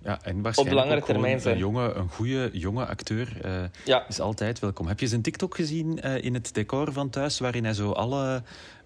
Ja, 0.04 0.18
en 0.22 0.42
waarschijnlijk 0.42 0.78
op 0.78 0.84
langere 0.84 1.06
termijn 1.06 1.40
zijn. 1.40 1.54
Een, 1.54 1.60
jonge, 1.60 1.92
een 1.92 2.08
goede 2.08 2.50
jonge 2.52 2.86
acteur 2.86 3.36
uh, 3.44 3.52
ja. 3.84 4.08
is 4.08 4.20
altijd 4.20 4.58
welkom. 4.58 4.86
Heb 4.86 5.00
je 5.00 5.08
zijn 5.08 5.22
TikTok 5.22 5.54
gezien 5.54 5.98
uh, 6.04 6.24
in 6.24 6.34
het 6.34 6.54
decor 6.54 6.92
van 6.92 7.10
thuis, 7.10 7.38
waarin 7.38 7.64
hij 7.64 7.74
zo 7.74 7.90
alle 7.90 8.42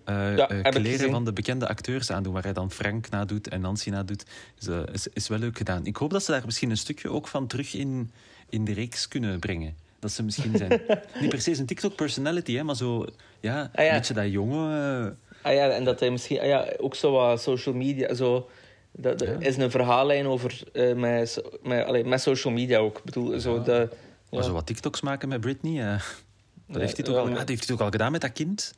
uh, 0.08 0.37
ja, 0.37 0.46
kleren 0.62 1.11
van 1.11 1.25
de 1.25 1.32
bekende 1.32 1.68
acteurs 1.68 2.11
aandoet, 2.11 2.32
waar 2.32 2.42
hij 2.42 2.52
dan 2.52 2.70
Frank 2.70 3.11
nadoet 3.11 3.49
en 3.49 3.61
Nancy 3.61 3.90
nadoet, 3.90 4.25
is, 4.58 4.68
is, 4.92 5.08
is 5.12 5.28
wel 5.28 5.38
leuk 5.38 5.56
gedaan. 5.56 5.87
Ik 5.87 5.96
hoop 5.96 6.11
dat 6.11 6.25
ze 6.25 6.30
daar 6.30 6.42
misschien 6.44 6.70
een 6.70 6.76
stukje 6.76 7.11
ook 7.11 7.28
van 7.28 7.46
terug 7.46 7.75
in, 7.75 8.11
in 8.49 8.64
de 8.64 8.73
reeks 8.73 9.08
kunnen 9.08 9.38
brengen. 9.38 9.75
Dat 9.99 10.11
ze 10.11 10.23
misschien 10.23 10.56
zijn. 10.56 10.80
niet 11.20 11.28
per 11.28 11.40
se 11.40 11.58
een 11.58 11.66
TikTok-personality, 11.66 12.61
maar 12.61 12.76
zo, 12.76 13.06
ja, 13.40 13.70
ah, 13.75 13.85
ja, 13.85 13.90
een 13.90 13.96
beetje 13.96 14.14
dat 14.14 14.30
jonge. 14.30 15.14
Ah 15.42 15.54
ja, 15.54 15.68
en 15.68 15.85
dat 15.85 16.00
hij 16.00 16.11
misschien 16.11 16.40
ah, 16.40 16.46
ja, 16.46 16.73
ook 16.78 16.94
zo 16.94 17.12
wat 17.12 17.42
social 17.42 17.75
media, 17.75 18.14
zo 18.14 18.49
dat, 18.96 19.22
is 19.38 19.56
een 19.56 19.70
verhaallijn 19.70 20.26
over 20.26 20.62
uh, 20.72 20.94
met, 20.94 21.42
met, 21.62 21.86
allee, 21.86 22.04
met 22.04 22.20
social 22.20 22.52
media 22.52 22.78
ook. 22.78 22.98
Ik 22.98 23.04
bedoel, 23.04 23.40
zo 23.40 23.62
de, 23.62 23.88
ja. 24.30 24.42
zo 24.42 24.52
wat 24.52 24.66
TikToks 24.66 25.00
maken 25.00 25.28
met 25.28 25.40
Britney. 25.40 25.72
Uh, 25.72 26.00
dat, 26.68 26.80
heeft 26.80 26.96
hij 26.96 27.06
toch 27.06 27.16
al, 27.16 27.24
dat 27.24 27.48
heeft 27.48 27.66
hij 27.66 27.76
toch 27.76 27.80
al 27.80 27.90
gedaan 27.90 28.12
met 28.12 28.20
dat 28.20 28.32
kind? 28.32 28.74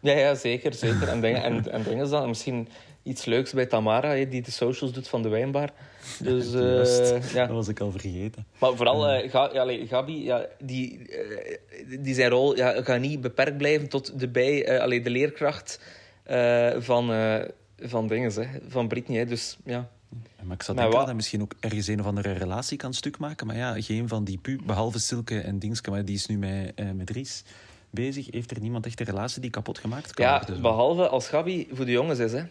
Ja, 0.00 0.12
ja 0.12 0.34
zeker. 0.34 0.74
zeker. 0.74 1.08
En, 1.08 1.20
dingen, 1.20 1.42
en, 1.42 1.72
en 1.72 1.82
dingen 1.82 2.10
dan. 2.10 2.28
Misschien 2.28 2.68
iets 3.02 3.24
leuks 3.24 3.52
bij 3.52 3.66
Tamara, 3.66 4.24
die 4.24 4.42
de 4.42 4.50
socials 4.50 4.92
doet 4.92 5.08
van 5.08 5.22
de 5.22 5.28
wijnbar. 5.28 5.70
Dus, 6.18 6.52
uh, 6.54 7.32
ja. 7.32 7.46
Dat 7.46 7.56
was 7.56 7.68
ik 7.68 7.80
al 7.80 7.90
vergeten. 7.90 8.46
Maar 8.58 8.74
vooral 8.76 9.14
uh, 9.14 9.30
Ga, 9.30 9.50
ja, 9.52 9.86
Gabi, 9.86 10.24
ja, 10.24 10.46
die, 10.58 10.98
uh, 10.98 11.98
die 12.00 12.14
zijn 12.14 12.30
rol 12.30 12.56
ja, 12.56 12.82
gaat 12.82 13.00
niet 13.00 13.20
beperkt 13.20 13.56
blijven 13.56 13.88
tot 13.88 14.20
de, 14.20 14.28
bij, 14.28 14.82
uh, 14.88 15.04
de 15.04 15.10
leerkracht 15.10 15.80
van 16.78 17.10
van 17.82 18.06
dingen, 18.06 18.32
hè, 18.32 18.46
van 18.68 18.88
Britney. 18.88 19.18
Hè. 19.18 19.26
Dus 19.26 19.58
ja. 19.64 19.88
Maar 20.42 20.56
ik 20.56 20.62
zou 20.62 20.76
denken 20.76 20.96
dat 20.96 21.06
hij 21.06 21.14
misschien 21.14 21.42
ook 21.42 21.54
ergens 21.60 21.86
een 21.86 22.00
of 22.00 22.06
andere 22.06 22.32
relatie 22.32 22.76
kan 22.76 22.94
stuk 22.94 23.18
maken. 23.18 23.46
Maar 23.46 23.56
ja, 23.56 23.80
geen 23.80 24.08
van 24.08 24.24
die 24.24 24.38
pu, 24.38 24.60
behalve 24.64 24.98
Silke 24.98 25.40
en 25.40 25.58
Dingske, 25.58 25.90
maar 25.90 26.04
die 26.04 26.14
is 26.14 26.26
nu 26.26 26.38
met, 26.38 26.72
uh, 26.76 26.90
met 26.90 27.10
Ries 27.10 27.44
bezig. 27.90 28.30
Heeft 28.30 28.50
er 28.50 28.60
niemand 28.60 28.86
echt 28.86 29.00
een 29.00 29.06
relatie 29.06 29.40
die 29.40 29.50
kapot 29.50 29.78
gemaakt 29.78 30.14
kan 30.14 30.24
ja, 30.24 30.36
worden? 30.38 30.54
Ja, 30.54 30.60
behalve 30.60 31.08
als 31.08 31.28
Gabi 31.28 31.68
voor 31.72 31.84
de 31.84 31.90
jongens 31.90 32.18
is. 32.18 32.32
Hè. 32.32 32.42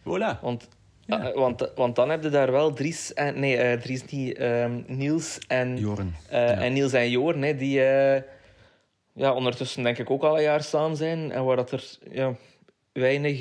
Voilà. 0.00 0.40
Want, 0.42 0.68
ja. 1.00 1.28
uh, 1.28 1.34
want, 1.34 1.70
want 1.74 1.96
dan 1.96 2.10
heb 2.10 2.22
je 2.22 2.28
daar 2.28 2.52
wel 2.52 2.72
Dries 2.72 3.14
en... 3.14 3.40
Nee, 3.40 3.72
uh, 3.72 3.80
Dries 3.80 4.04
niet. 4.04 4.36
Ehm, 4.36 4.82
Niels 4.86 5.38
en... 5.46 5.78
Joren. 5.78 6.14
Ja. 6.30 6.46
En 6.46 6.72
Niels 6.72 6.92
en 6.92 7.10
Joren, 7.10 7.42
hè, 7.42 7.56
die 7.56 7.80
ja, 9.12 9.32
ondertussen 9.32 9.82
denk 9.82 9.98
ik 9.98 10.10
ook 10.10 10.22
al 10.22 10.36
een 10.36 10.42
jaar 10.42 10.62
samen 10.62 10.96
zijn. 10.96 11.32
En 11.32 11.44
waar 11.44 11.56
dat 11.56 11.70
er 11.70 11.98
ja, 12.10 12.34
weinig 12.92 13.40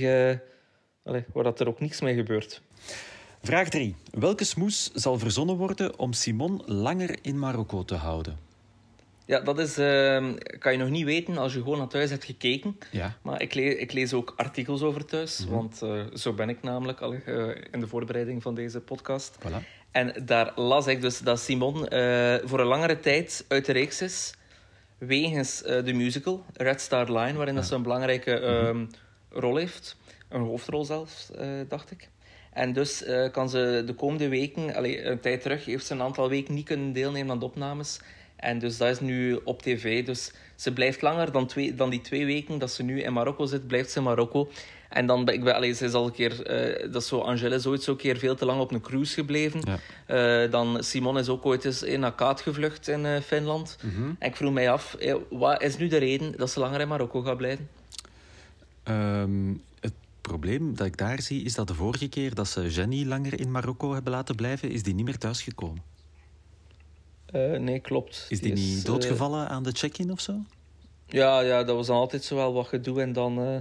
Allee, 1.10 1.24
waar 1.34 1.44
dat 1.44 1.60
er 1.60 1.68
ook 1.68 1.80
niks 1.80 2.02
mee 2.02 2.16
gebeurt. 2.16 2.62
Vraag 3.42 3.70
3. 3.70 3.96
Welke 4.12 4.44
smoes 4.44 4.92
zal 4.94 5.20
verzonnen 5.20 5.56
worden 5.56 6.00
om 6.00 6.14
Simon 6.14 6.62
langer 6.66 7.18
in 7.22 7.40
Marokko 7.40 7.86
te 7.86 7.96
houden? 7.96 8.38
Ja, 9.26 9.40
dat 9.40 9.60
is, 9.60 9.78
uh, 9.78 10.34
kan 10.60 10.72
je 10.72 10.78
nog 10.78 10.90
niet 10.90 11.06
weten 11.06 11.38
als 11.38 11.54
je 11.54 11.60
gewoon 11.60 11.78
naar 11.78 11.88
thuis 11.88 12.10
hebt 12.10 12.24
gekeken. 12.24 12.78
Ja. 12.92 13.18
Maar 13.22 13.42
ik, 13.42 13.54
lees, 13.54 13.76
ik 13.76 13.92
lees 13.92 14.14
ook 14.14 14.34
artikels 14.38 14.82
over 14.82 15.06
thuis, 15.06 15.46
mhm. 15.46 15.54
want 15.54 15.82
uh, 15.84 16.02
zo 16.14 16.34
ben 16.34 16.50
ik 16.50 16.62
namelijk 16.62 17.02
al 17.02 17.14
uh, 17.14 17.56
in 17.72 17.80
de 17.80 17.88
voorbereiding 17.88 18.42
van 18.42 18.56
deze 18.56 18.80
podcast. 18.80 19.38
Voilà. 19.40 19.64
En 19.92 20.14
daar 20.26 20.52
las 20.56 20.88
ik 20.88 21.02
dus 21.02 21.20
dat 21.20 21.40
Simon 21.40 21.88
eh, 21.88 22.36
voor 22.44 22.60
een 22.60 22.66
langere 22.66 23.00
tijd 23.00 23.46
uit 23.48 23.66
de 23.66 23.72
reeks 23.72 24.02
is, 24.02 24.34
wegens 24.98 25.62
de 25.62 25.94
musical 25.94 26.46
Red 26.54 26.82
Star 26.82 27.12
Line, 27.12 27.34
waarin 27.34 27.56
dat 27.56 27.66
ze 27.66 27.76
een 27.76 27.84
belangrijke 27.84 28.72
mm 28.74 28.88
rol 29.32 29.56
heeft. 29.56 29.98
Een 30.30 30.42
hoofdrol 30.42 30.86
zelfs, 30.86 31.30
uh, 31.40 31.48
dacht 31.68 31.92
ik. 31.92 32.10
En 32.54 32.74
dus 32.74 33.08
uh, 33.08 33.32
kan 33.32 33.50
ze 33.50 33.84
de 33.86 33.94
komende 33.94 34.28
weken, 34.28 34.76
allee, 34.76 35.06
een 35.06 35.20
tijd 35.20 35.42
terug, 35.42 35.66
heeft 35.66 35.86
ze 35.86 35.94
een 35.94 36.02
aantal 36.02 36.30
weken 36.30 36.54
niet 36.54 36.66
kunnen 36.66 36.94
deelnemen 36.94 37.32
aan 37.32 37.40
de 37.40 37.46
opnames. 37.46 38.00
En 38.36 38.60
dus 38.60 38.78
dat 38.78 38.90
is 38.90 39.00
nu 39.00 39.40
op 39.44 39.62
tv. 39.62 40.06
Dus 40.06 40.32
ze 40.56 40.74
blijft 40.74 41.02
langer 41.02 41.32
dan, 41.32 41.48
twee, 41.48 41.76
dan 41.76 41.90
die 41.90 42.02
twee 42.02 42.26
weken 42.26 42.58
dat 42.60 42.72
ze 42.72 42.84
nu 42.84 43.02
in 43.02 43.14
Marokko 43.14 43.46
zit, 43.46 43.68
blijft 43.68 43.92
ze 43.92 43.98
in 43.98 44.04
Marokko. 44.04 44.50
En 44.90 45.06
dan, 45.06 45.30
ik 45.30 45.44
ben, 45.44 45.56
allee, 45.56 45.74
ze 45.74 45.86
is 45.86 45.94
al 45.94 46.06
een 46.06 46.12
keer, 46.12 46.32
uh, 46.32 46.92
dat 46.92 47.02
is 47.02 47.08
zo, 47.08 47.20
Angèle 47.20 47.56
is 47.56 47.66
ooit 47.66 47.84
zo 47.84 47.92
een 47.92 47.98
keer 47.98 48.18
veel 48.18 48.36
te 48.36 48.46
lang 48.46 48.60
op 48.60 48.72
een 48.72 48.82
cruise 48.82 49.14
gebleven. 49.14 49.62
Ja. 49.64 50.44
Uh, 50.44 50.52
dan 50.52 50.84
Simon 50.84 51.18
is 51.18 51.30
ook 51.30 51.46
ooit 51.46 51.66
eens 51.66 51.84
in 51.84 52.06
Akaat 52.06 52.42
gevlucht 52.42 52.88
in 52.88 53.06
uh, 53.06 53.20
Finland. 53.20 53.78
Mm 53.84 53.90
-hmm. 53.96 54.16
En 54.20 54.28
ik 54.30 54.36
vroeg 54.36 54.54
mij 54.54 54.72
af, 54.72 54.98
wat 55.30 55.62
is 55.62 55.78
nu 55.78 55.88
de 55.88 55.98
reden 55.98 56.38
dat 56.38 56.52
ze 56.52 56.60
langer 56.60 56.80
in 56.80 56.88
Marokko 56.88 57.22
gaat 57.22 57.38
blijven? 57.38 57.70
Um, 58.84 59.62
probleem 60.30 60.76
dat 60.76 60.88
ik 60.88 60.98
daar 60.98 61.22
zie, 61.22 61.44
is 61.44 61.54
dat 61.54 61.68
de 61.68 61.74
vorige 61.74 62.08
keer 62.08 62.34
dat 62.34 62.48
ze 62.48 62.70
Jenny 62.70 63.06
langer 63.06 63.40
in 63.40 63.52
Marokko 63.52 63.94
hebben 63.94 64.12
laten 64.12 64.36
blijven, 64.36 64.72
is 64.72 64.84
die 64.84 64.94
niet 64.94 65.06
meer 65.06 65.18
thuisgekomen. 65.18 65.84
Uh, 67.36 67.60
nee, 67.60 67.80
klopt. 67.80 68.26
Is 68.30 68.40
die, 68.40 68.54
niet 68.54 68.86
doodgevallen 68.86 69.48
aan 69.50 69.64
de 69.64 69.72
check-in 69.72 70.12
of 70.12 70.20
zo? 70.20 70.34
Ja, 71.06 71.40
ja, 71.40 71.64
dat 71.64 71.76
was 71.76 71.88
dan 71.88 71.98
altijd 71.98 72.24
zo 72.24 72.36
wel 72.36 72.54
wat 72.54 72.68
gedoe 72.68 73.02
en 73.02 73.14
dan... 73.14 73.40
Uh, 73.40 73.56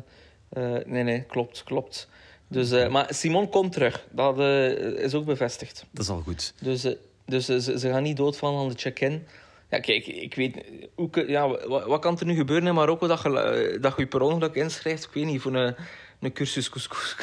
uh, 0.52 0.84
nee, 0.86 1.02
nee, 1.02 1.22
klopt, 1.22 1.64
klopt. 1.64 2.08
Dus, 2.48 2.88
maar 2.88 3.06
Simon 3.14 3.48
komt 3.48 3.72
terug. 3.72 4.06
Dat 4.10 4.38
is 4.98 5.14
ook 5.14 5.24
bevestigd. 5.24 5.84
Dat 5.90 6.04
is 6.04 6.10
al 6.10 6.20
goed. 6.20 6.54
Dus, 6.60 6.86
dus 7.26 7.44
ze, 7.44 7.78
ze 7.78 7.90
gaan 7.90 8.02
niet 8.02 8.16
doodvallen 8.16 8.60
aan 8.60 8.68
de 8.68 8.78
check-in. 8.78 9.26
Ja, 9.70 9.80
kijk, 9.80 10.06
ik 10.06 10.34
weet... 10.34 10.64
Hoe, 10.94 11.24
ja, 11.26 11.48
wat, 11.48 11.86
wat, 11.86 12.00
kan 12.00 12.18
er 12.18 12.26
nu 12.26 12.34
gebeuren 12.34 12.68
in 12.68 12.74
Marokko 12.74 13.06
dat 13.06 13.22
je, 13.22 13.78
dat 13.80 13.94
je 13.96 14.06
per 14.06 14.20
ongeluk 14.20 14.54
inschrijft? 14.54 15.04
Ik 15.04 15.10
weet 15.12 15.24
niet, 15.24 15.40
voor 15.40 15.54
een 15.54 15.74
een 16.20 16.32
cursus 16.32 16.68
couscous, 16.68 17.16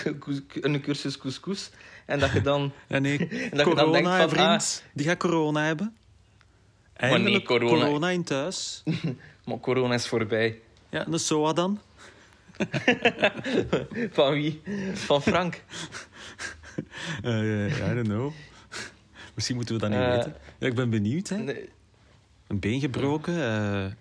een 0.61 0.81
cursus 0.81 1.17
couscous. 1.17 1.69
En 2.05 2.19
dat 2.19 2.31
je 2.31 2.41
dan... 2.41 2.71
Ja, 2.87 2.99
nee, 2.99 3.17
en 3.51 3.57
dat 3.57 3.63
corona, 3.65 3.69
je 3.69 3.75
dan 3.75 3.91
denkt 3.91 4.09
van, 4.09 4.29
vriend. 4.29 4.83
Ah, 4.85 4.93
die 4.93 5.05
gaat 5.05 5.17
corona 5.17 5.63
hebben. 5.63 5.95
Eindelijk 6.93 7.49
maar 7.49 7.59
nee, 7.59 7.59
corona. 7.59 7.85
corona 7.85 8.09
in 8.09 8.23
thuis. 8.23 8.83
maar 9.45 9.59
corona 9.59 9.93
is 9.93 10.07
voorbij. 10.07 10.59
Ja, 10.89 11.07
een 11.07 11.19
SOA 11.19 11.53
dan? 11.53 11.79
van 14.11 14.33
wie? 14.33 14.61
Van 14.93 15.21
Frank? 15.21 15.63
Uh, 17.23 17.89
I 17.91 17.93
don't 17.93 18.07
know. 18.07 18.33
Misschien 19.33 19.55
moeten 19.55 19.75
we 19.75 19.81
dat 19.81 19.89
niet 19.89 19.99
uh, 19.99 20.15
weten. 20.15 20.35
Ja, 20.59 20.67
ik 20.67 20.75
ben 20.75 20.89
benieuwd. 20.89 21.29
Hè. 21.29 21.37
Nee. 21.37 21.69
Een 22.47 22.59
been 22.59 22.79
gebroken. 22.79 23.33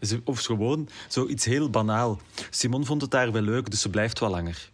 Uh, 0.00 0.18
of 0.24 0.40
gewoon 0.40 0.88
zoiets 1.08 1.44
heel 1.44 1.70
banaal. 1.70 2.20
Simon 2.50 2.84
vond 2.84 3.02
het 3.02 3.10
daar 3.10 3.32
wel 3.32 3.42
leuk, 3.42 3.70
dus 3.70 3.80
ze 3.80 3.90
blijft 3.90 4.18
wel 4.18 4.30
langer. 4.30 4.70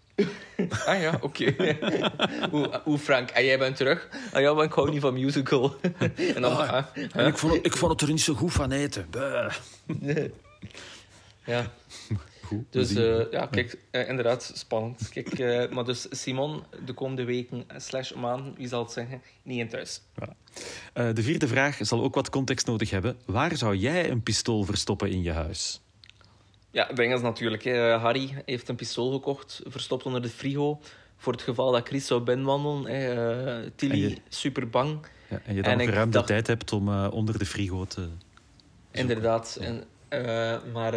Ah 0.86 1.00
ja, 1.00 1.18
oké. 1.20 1.54
hoe, 2.50 2.80
hoe 2.84 2.98
Frank, 2.98 3.30
en 3.30 3.44
jij 3.44 3.58
bent 3.58 3.76
terug? 3.76 4.08
Ah 4.32 4.40
ja, 4.40 4.54
maar 4.54 4.64
ik 4.64 4.72
hou 4.72 4.90
niet 4.90 5.00
van 5.00 5.14
musical. 5.14 5.76
en 6.34 6.42
dan, 6.42 6.56
ah, 6.56 6.84
en 7.12 7.26
ik, 7.26 7.38
vond 7.38 7.52
het, 7.52 7.66
ik 7.66 7.76
vond 7.76 7.92
het 7.92 8.00
er 8.00 8.08
niet 8.08 8.20
zo 8.20 8.34
goed 8.34 8.52
van 8.52 8.72
eten. 8.72 9.06
ja. 11.44 11.72
Goed, 12.50 12.64
dus 12.70 12.92
uh, 12.92 13.30
ja, 13.30 13.46
kijk, 13.46 13.78
uh, 13.92 14.08
inderdaad, 14.08 14.52
spannend. 14.54 15.08
Kijk, 15.08 15.38
uh, 15.38 15.68
maar 15.70 15.84
dus 15.84 16.06
Simon, 16.10 16.62
de 16.84 16.92
komende 16.92 17.24
weken 17.24 17.64
slash 17.76 18.12
maanden, 18.12 18.54
wie 18.56 18.68
zal 18.68 18.82
het 18.82 18.92
zeggen, 18.92 19.22
niet 19.42 19.58
in 19.58 19.68
thuis. 19.68 20.02
de 20.92 21.22
vierde 21.22 21.48
vraag 21.48 21.78
zal 21.80 22.02
ook 22.02 22.14
wat 22.14 22.30
context 22.30 22.66
nodig 22.66 22.90
hebben. 22.90 23.16
Waar 23.26 23.56
zou 23.56 23.76
jij 23.76 24.10
een 24.10 24.22
pistool 24.22 24.64
verstoppen 24.64 25.10
in 25.10 25.22
je 25.22 25.32
huis? 25.32 25.80
Ja, 26.70 26.90
Bengals 26.94 27.22
natuurlijk. 27.22 27.64
Hè. 27.64 27.96
Harry 27.96 28.42
heeft 28.46 28.68
een 28.68 28.76
pistool 28.76 29.12
gekocht, 29.12 29.60
verstopt 29.64 30.04
onder 30.04 30.22
de 30.22 30.28
frigo. 30.28 30.80
Voor 31.16 31.32
het 31.32 31.42
geval 31.42 31.72
dat 31.72 31.86
Chris 31.86 32.06
zou 32.06 32.20
binnenwandelen. 32.20 32.94
Uh, 33.62 33.70
Tilly, 33.76 33.96
je... 33.96 34.16
super 34.28 34.70
bang. 34.70 35.06
Ja, 35.28 35.40
en 35.44 35.54
je 35.54 35.62
dan 35.62 35.80
en 35.80 35.90
ruim 35.90 36.10
de 36.10 36.22
tijd 36.22 36.46
hebt 36.46 36.72
om 36.72 36.88
uh, 36.88 37.08
onder 37.10 37.38
de 37.38 37.46
frigo 37.46 37.84
te... 37.84 38.08
Inderdaad. 38.90 39.58
Ja. 39.60 39.66
En, 39.66 39.84
uh, 40.64 40.72
maar... 40.72 40.94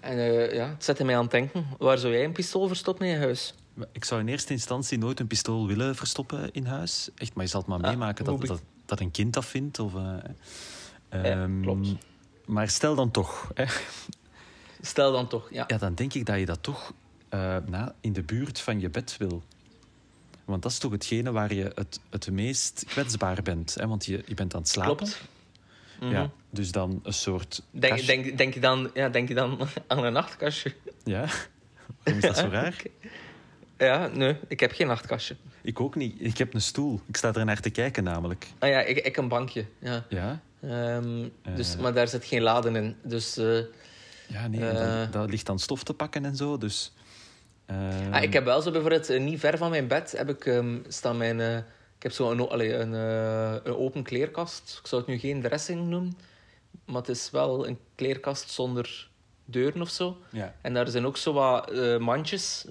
en, 0.00 0.16
ja, 0.54 0.68
het 0.68 0.84
zette 0.84 1.04
mij 1.04 1.16
aan 1.16 1.22
het 1.22 1.30
denken. 1.30 1.66
Waar 1.78 1.98
zou 1.98 2.12
jij 2.12 2.24
een 2.24 2.32
pistool 2.32 2.66
verstoppen 2.66 3.06
in 3.06 3.12
je 3.12 3.18
huis? 3.18 3.54
Ik 3.92 4.04
zou 4.04 4.20
in 4.20 4.28
eerste 4.28 4.52
instantie 4.52 4.98
nooit 4.98 5.20
een 5.20 5.26
pistool 5.26 5.66
willen 5.66 5.94
verstoppen 5.94 6.52
in 6.52 6.64
huis. 6.64 7.10
Echt, 7.16 7.34
maar 7.34 7.44
je 7.44 7.50
zal 7.50 7.60
het 7.60 7.68
maar 7.68 7.80
ah, 7.80 7.88
meemaken 7.88 8.24
dat, 8.24 8.46
dat, 8.46 8.62
dat, 8.86 9.00
een 9.00 9.10
kind 9.10 9.34
dat 9.34 9.44
vindt. 9.44 9.78
Of, 9.78 9.92
klopt. 11.62 11.88
Maar 12.52 12.68
stel 12.68 12.94
dan 12.94 13.10
toch. 13.10 13.50
Hè. 13.54 13.64
Stel 14.80 15.12
dan 15.12 15.28
toch, 15.28 15.48
ja. 15.50 15.64
Ja, 15.66 15.78
dan 15.78 15.94
denk 15.94 16.14
ik 16.14 16.26
dat 16.26 16.38
je 16.38 16.46
dat 16.46 16.62
toch 16.62 16.92
uh, 17.30 17.56
na, 17.66 17.94
in 18.00 18.12
de 18.12 18.22
buurt 18.22 18.60
van 18.60 18.80
je 18.80 18.90
bed 18.90 19.16
wil. 19.16 19.42
Want 20.44 20.62
dat 20.62 20.72
is 20.72 20.78
toch 20.78 20.92
hetgene 20.92 21.32
waar 21.32 21.54
je 21.54 21.72
het, 21.74 22.00
het 22.10 22.30
meest 22.30 22.84
kwetsbaar 22.86 23.42
bent. 23.42 23.74
Hè? 23.74 23.86
Want 23.86 24.04
je, 24.04 24.22
je 24.26 24.34
bent 24.34 24.54
aan 24.54 24.60
het 24.60 24.68
slapen. 24.68 24.96
Klopt. 24.96 25.22
Ja, 26.00 26.22
mhm. 26.22 26.28
dus 26.50 26.72
dan 26.72 27.00
een 27.02 27.12
soort. 27.12 27.62
Denk, 27.70 28.06
denk, 28.06 28.38
denk, 28.38 28.54
je 28.54 28.60
dan, 28.60 28.90
ja, 28.94 29.08
denk 29.08 29.28
je 29.28 29.34
dan 29.34 29.68
aan 29.86 30.04
een 30.04 30.12
nachtkastje? 30.12 30.74
Ja, 31.04 31.26
waarom 32.02 32.22
is 32.22 32.28
dat 32.28 32.38
zo 32.38 32.48
raar? 32.58 32.82
Ja, 33.78 34.06
nee, 34.06 34.36
ik 34.48 34.60
heb 34.60 34.72
geen 34.72 34.86
nachtkastje. 34.86 35.36
Ik 35.62 35.80
ook 35.80 35.94
niet. 35.94 36.14
Ik 36.18 36.38
heb 36.38 36.54
een 36.54 36.60
stoel. 36.60 37.00
Ik 37.06 37.16
sta 37.16 37.34
er 37.34 37.44
naar 37.44 37.60
te 37.60 37.70
kijken, 37.70 38.04
namelijk. 38.04 38.46
Ah 38.58 38.68
ja, 38.68 38.80
ik, 38.80 38.98
ik 38.98 39.16
een 39.16 39.28
bankje. 39.28 39.66
Ja. 39.78 40.04
ja? 40.08 40.42
Um, 40.64 41.32
dus, 41.54 41.74
uh, 41.74 41.80
maar 41.80 41.92
daar 41.92 42.08
zit 42.08 42.24
geen 42.24 42.42
laden 42.42 42.76
in. 42.76 42.96
Dus, 43.02 43.38
uh, 43.38 43.58
ja, 44.28 44.46
nee, 44.48 44.60
uh, 44.60 45.10
dat, 45.10 45.30
ligt 45.30 45.48
aan 45.48 45.58
stof 45.58 45.82
te 45.82 45.94
pakken 45.94 46.24
en 46.24 46.36
zo. 46.36 46.58
Dus, 46.58 46.92
ah, 48.10 48.22
ik 48.22 48.32
heb 48.32 48.44
wel 48.44 48.62
zo 48.62 48.70
bijvoorbeeld 48.70 49.18
niet 49.18 49.40
ver 49.40 49.58
van 49.58 49.70
mijn 49.70 49.86
bed 49.86 50.14
heb 50.16 50.28
ik, 50.28 50.46
um, 50.46 50.84
staan 50.88 51.16
mijn. 51.16 51.40
ik 51.96 52.02
heb 52.02 52.12
zo 52.12 52.30
een, 52.30 52.48
allee, 52.48 52.74
een, 52.74 52.92
een 52.92 53.76
open 53.76 54.02
kleerkast. 54.02 54.78
Ik 54.82 54.86
zou 54.86 55.00
het 55.00 55.10
nu 55.10 55.18
geen 55.18 55.42
dressing 55.42 55.88
noemen, 55.88 56.18
maar 56.84 57.00
het 57.00 57.08
is 57.08 57.30
wel 57.30 57.66
een 57.68 57.78
kleerkast 57.94 58.50
zonder 58.50 59.08
deuren 59.44 59.80
of 59.80 59.90
zo. 59.90 60.16
Ja. 60.30 60.54
En 60.60 60.74
daar 60.74 60.88
zijn 60.88 61.06
ook 61.06 61.16
zo 61.16 61.32
wat 61.32 61.98
mandjes 61.98 62.66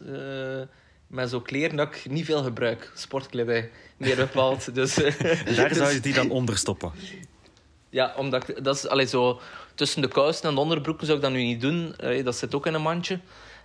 met 1.08 1.30
zo 1.30 1.42
kleren 1.42 1.76
dat 1.76 1.96
ik 1.96 2.10
niet 2.10 2.26
veel 2.26 2.44
gebruik. 2.44 2.92
Sportkledij, 2.96 3.70
meer 3.98 4.16
bepaald. 4.16 4.76
dus, 4.76 4.96
Daar 5.56 5.76
zou 5.82 5.94
je 5.94 6.00
die 6.00 6.14
dan 6.14 6.30
onder 6.30 6.58
stoppen? 6.58 6.92
Ja, 7.92 8.14
omdat 8.18 8.50
ik, 8.50 8.64
dat 8.64 8.76
is 8.76 8.88
allee, 8.88 9.06
zo 9.06 9.42
tussen 9.76 10.02
de 10.02 10.08
kousen 10.08 10.50
en 10.50 10.56
de 10.56 10.62
onderbroeken 10.62 11.06
zou 11.06 11.18
ik 11.18 11.24
dat 11.24 11.34
nu 11.34 11.44
niet 11.44 11.62
doen. 11.62 11.96
Uh, 12.04 12.24
dat 12.24 12.36
zit 12.36 12.56
ook 12.56 12.66
in 12.66 12.74
een 12.74 12.82
mandje. 12.82 13.20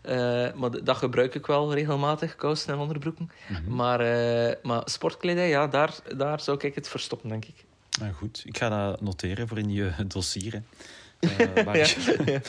Uh, 0.08 0.52
maar 0.54 0.84
dat 0.84 0.96
gebruik 0.96 1.34
ik 1.34 1.46
wel 1.46 1.74
regelmatig, 1.74 2.36
kousen 2.36 2.72
en 2.72 2.78
onderbroeken. 2.78 3.30
Mm 3.48 3.56
-hmm. 3.56 3.74
maar, 3.74 4.00
uh, 4.00 4.54
maar 4.62 4.82
sportkledij, 4.84 5.48
ja, 5.48 5.66
daar, 5.66 5.94
daar 6.16 6.40
zou 6.40 6.58
ik 6.60 6.74
het 6.74 6.88
verstoppen, 6.88 7.28
denk 7.28 7.44
ik. 7.44 7.64
Nou 8.00 8.12
goed, 8.12 8.42
ik 8.44 8.58
ga 8.58 8.88
dat 8.88 9.00
noteren 9.00 9.48
voor 9.48 9.58
in 9.58 9.72
je 9.72 9.92
dossieren. 10.06 10.66
Uh, 11.20 11.64
maar 11.64 11.76
ja. 11.84 11.86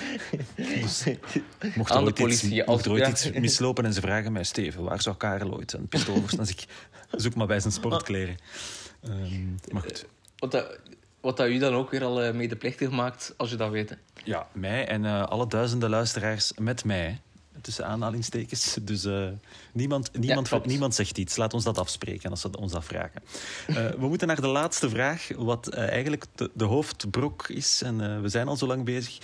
dus, 0.56 1.04
mocht 1.76 1.92
er 1.92 2.02
ooit, 2.02 2.20
iets, 2.20 2.44
mocht 2.66 2.86
er 2.86 2.92
ooit 2.92 3.02
ja. 3.02 3.10
iets 3.10 3.32
mislopen 3.32 3.86
en 3.86 3.94
ze 3.94 4.02
vragen 4.02 4.32
mij, 4.32 4.44
Steven, 4.44 4.84
waar 4.84 5.02
zou 5.02 5.16
Karel 5.16 5.54
ooit 5.54 5.74
een 5.74 5.88
pistool 5.88 6.16
voor 6.16 6.38
Dan 6.38 6.48
ik, 6.48 6.66
zoek 7.12 7.36
maar 7.36 7.48
bij 7.48 7.60
zijn 7.60 7.74
sportkleren. 7.74 8.38
Um, 9.08 9.60
maar 9.72 9.82
goed. 9.82 10.06
Dat, 10.36 10.80
wat 11.21 11.38
dat 11.38 11.47
u 11.47 11.58
dan 11.58 11.73
ook 11.73 11.91
weer 11.91 12.03
al 12.03 12.23
uh, 12.23 12.34
medeplichtig 12.34 12.89
maakt, 12.89 13.34
als 13.38 13.49
je 13.49 13.56
dat 13.56 13.71
weet. 13.71 13.97
Ja, 14.23 14.47
mij 14.51 14.88
en 14.88 15.03
uh, 15.03 15.23
alle 15.23 15.47
duizenden 15.47 15.89
luisteraars 15.89 16.53
met 16.60 16.86
mij. 16.86 17.21
Tussen 17.62 17.86
aanhalingstekens. 17.86 18.77
Dus 18.82 19.06
uh, 19.06 19.27
niemand, 19.73 20.10
niemand, 20.17 20.49
ja, 20.49 20.62
niemand 20.63 20.95
zegt 20.95 21.17
iets. 21.17 21.36
Laat 21.36 21.53
ons 21.53 21.63
dat 21.63 21.77
afspreken 21.77 22.30
als 22.30 22.41
ze 22.41 22.58
ons 22.58 22.71
dat 22.71 22.86
vragen. 22.86 23.21
we 23.67 24.08
moeten 24.08 24.27
naar 24.27 24.41
de 24.41 24.47
laatste 24.47 24.89
vraag, 24.89 25.30
wat 25.36 25.69
eigenlijk 25.69 26.25
de, 26.36 26.51
de, 26.53 26.63
hoofdbrok 26.63 27.47
is. 27.47 27.82
En 27.82 28.21
we 28.21 28.30
zijn 28.30 28.47
al 28.47 28.56
zo 28.56 28.67
lang 28.67 28.86
bezig. 28.86 29.17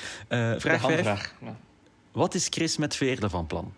vraag 0.58 0.82
5. 0.82 1.04
Ja. 1.42 1.58
Wat 2.12 2.34
is 2.34 2.48
Chris 2.50 2.78
met 2.78 2.96
Veerle 2.96 3.30
van 3.30 3.48
plan? 3.48 3.74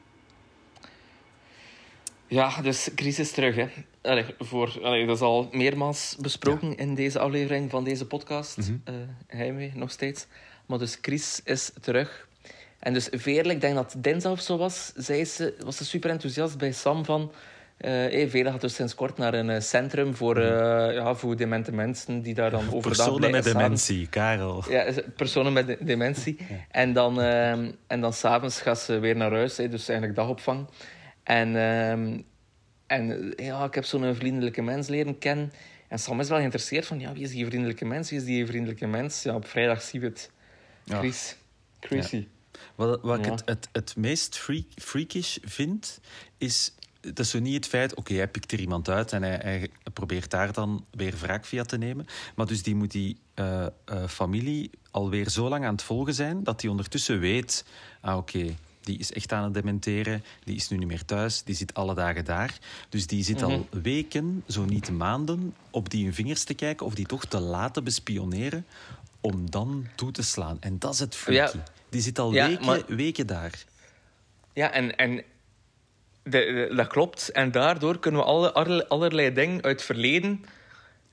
Ja, 2.27 2.61
dus 2.61 2.89
crisis 2.95 3.31
terug. 3.31 3.55
Hè. 3.55 3.67
Allee, 4.01 4.25
voor, 4.39 4.79
allee, 4.83 5.05
dat 5.05 5.15
is 5.15 5.21
al 5.21 5.49
meermaals 5.51 6.15
besproken 6.19 6.69
ja. 6.69 6.77
in 6.77 6.95
deze 6.95 7.19
aflevering 7.19 7.69
van 7.69 7.83
deze 7.83 8.05
podcast. 8.05 8.57
Mm 8.57 8.63
-hmm. 8.63 8.95
uh, 8.95 9.01
Heimwee, 9.27 9.71
nog 9.75 9.91
steeds. 9.91 10.25
Maar 10.65 10.79
dus 10.79 10.97
Chris 11.01 11.41
is 11.43 11.71
terug. 11.81 12.27
En 12.79 12.93
dus 12.93 13.07
Veerle, 13.11 13.51
ik 13.51 13.61
denk 13.61 13.75
dat 13.75 13.95
dinsdag 13.97 14.31
of 14.31 14.41
zo 14.41 14.57
was, 14.57 14.91
zei 14.95 15.25
ze, 15.25 15.55
was 15.63 15.77
ze 15.77 15.85
super 15.85 16.09
enthousiast 16.09 16.57
bij 16.57 16.71
Sam 16.71 17.05
van... 17.05 17.31
Uh, 17.77 17.91
hey, 17.91 18.29
Veerle 18.29 18.51
gaat 18.51 18.61
dus 18.61 18.75
sinds 18.75 18.95
kort 18.95 19.17
naar 19.17 19.33
een 19.33 19.49
uh, 19.49 19.59
centrum 19.59 20.15
voor, 20.15 20.37
uh, 20.37 20.45
ja, 20.93 21.15
voor 21.15 21.35
demente 21.35 21.71
mensen 21.71 22.21
die 22.21 22.33
daar 22.33 22.51
dan 22.51 22.63
overdag 22.73 23.05
Personen 23.05 23.31
met 23.31 23.43
dementie, 23.43 24.07
Karel. 24.07 24.63
Ja, 24.69 24.85
personen 25.15 25.53
met 25.53 25.67
de 25.67 25.77
dementie. 25.81 26.37
Ja. 26.39 26.45
En 26.71 26.93
dan, 26.93 27.21
ehm, 27.21 27.71
en 27.87 28.01
dan 28.01 28.13
s'avonds 28.13 28.61
gaat 28.61 28.79
ze 28.79 28.99
weer 28.99 29.15
naar 29.15 29.31
huis, 29.31 29.57
hey, 29.57 29.69
dus 29.69 29.87
eigenlijk 29.87 30.17
dagopvang. 30.17 30.67
En, 31.25 31.55
um, 31.55 32.25
en 32.87 33.33
ja, 33.35 33.63
ik 33.63 33.73
heb 33.73 33.83
zo'n 33.83 34.15
vriendelijke 34.15 34.61
mens 34.61 34.87
leren 34.87 35.17
kennen. 35.17 35.51
En 35.87 35.99
Sam 35.99 36.19
is 36.19 36.29
wel 36.29 36.37
geïnteresseerd 36.37 36.85
van, 36.85 36.99
ja, 36.99 37.13
wie 37.13 37.23
is 37.23 37.31
die 37.31 37.45
vriendelijke 37.45 37.85
mens? 37.85 38.09
Wie 38.09 38.19
is 38.19 38.25
die 38.25 38.45
vriendelijke 38.45 38.87
mens? 38.87 39.23
Ja, 39.23 39.35
op 39.35 39.47
vrijdag 39.47 39.81
zien 39.81 40.01
we 40.01 40.07
het. 40.07 40.31
Chris. 40.87 41.35
Ja. 41.79 41.87
Chrissy. 41.87 42.15
Ja. 42.15 42.59
Wat, 42.75 43.01
wat 43.01 43.17
ik 43.17 43.25
het, 43.25 43.41
het, 43.45 43.69
het 43.71 43.95
meest 43.95 44.37
freak, 44.37 44.65
freakish 44.75 45.37
vind, 45.41 45.99
is... 46.37 46.73
Dat 47.01 47.19
is 47.19 47.29
zo 47.29 47.39
niet 47.39 47.55
het 47.55 47.67
feit, 47.67 47.91
oké, 47.91 47.99
okay, 47.99 48.17
hij 48.17 48.27
pikt 48.27 48.51
er 48.51 48.59
iemand 48.59 48.89
uit 48.89 49.11
en 49.11 49.23
hij, 49.23 49.39
hij, 49.43 49.69
probeert 49.93 50.31
daar 50.31 50.53
dan 50.53 50.85
weer 50.91 51.13
wraak 51.19 51.45
via 51.45 51.63
te 51.63 51.77
nemen. 51.77 52.05
Maar 52.35 52.45
dus 52.45 52.63
die 52.63 52.75
moet 52.75 52.91
die 52.91 53.17
uh, 53.35 53.65
uh, 53.91 54.07
familie 54.07 54.69
alweer 54.91 55.29
zo 55.29 55.49
lang 55.49 55.65
aan 55.65 55.73
het 55.73 55.83
volgen 55.83 56.13
zijn, 56.13 56.43
dat 56.43 56.61
hij 56.61 56.69
ondertussen 56.69 57.19
weet, 57.19 57.65
ah 58.01 58.17
oké, 58.17 58.37
okay, 58.37 58.55
die 58.85 58.97
is 58.97 59.13
echt 59.13 59.31
aan 59.31 59.43
het 59.43 59.53
dementeren. 59.53 60.23
Die 60.43 60.55
is 60.55 60.69
nu 60.69 60.77
niet 60.77 60.87
meer 60.87 61.05
thuis. 61.05 61.43
Die 61.43 61.55
zit 61.55 61.73
alle 61.73 61.93
dagen 61.93 62.25
daar. 62.25 62.57
Dus 62.89 63.07
die 63.07 63.23
zit 63.23 63.41
mm 63.41 63.43
-hmm. 63.43 63.53
al 63.71 63.81
weken, 63.81 64.43
zo 64.47 64.65
niet 64.65 64.91
maanden, 64.91 65.55
op 65.71 65.89
die 65.89 66.03
hun 66.03 66.13
vingers 66.13 66.43
te 66.43 66.53
kijken 66.53 66.85
of 66.85 66.95
die 66.95 67.05
toch 67.05 67.25
te 67.25 67.39
laten 67.39 67.83
bespioneren 67.83 68.65
om 69.21 69.49
dan 69.49 69.87
toe 69.95 70.11
te 70.11 70.23
slaan. 70.23 70.57
En 70.59 70.79
dat 70.79 70.93
is 70.93 70.99
het 70.99 71.15
freaky. 71.15 71.57
Ja. 71.57 71.63
Die 71.89 72.01
zit 72.01 72.19
al 72.19 72.33
ja, 72.33 72.47
weken, 72.47 72.65
maar... 72.65 72.81
weken 72.87 73.27
daar. 73.27 73.63
Ja, 74.53 74.71
en, 74.71 74.95
en 74.95 75.23
de, 76.23 76.67
de, 76.69 76.73
dat 76.75 76.87
klopt. 76.87 77.31
En 77.31 77.51
daardoor 77.51 77.99
kunnen 77.99 78.21
we 78.21 78.27
alle, 78.27 78.53
alle, 78.53 78.87
allerlei 78.87 79.33
dingen 79.33 79.63
uit 79.63 79.75
het 79.75 79.81
verleden 79.81 80.45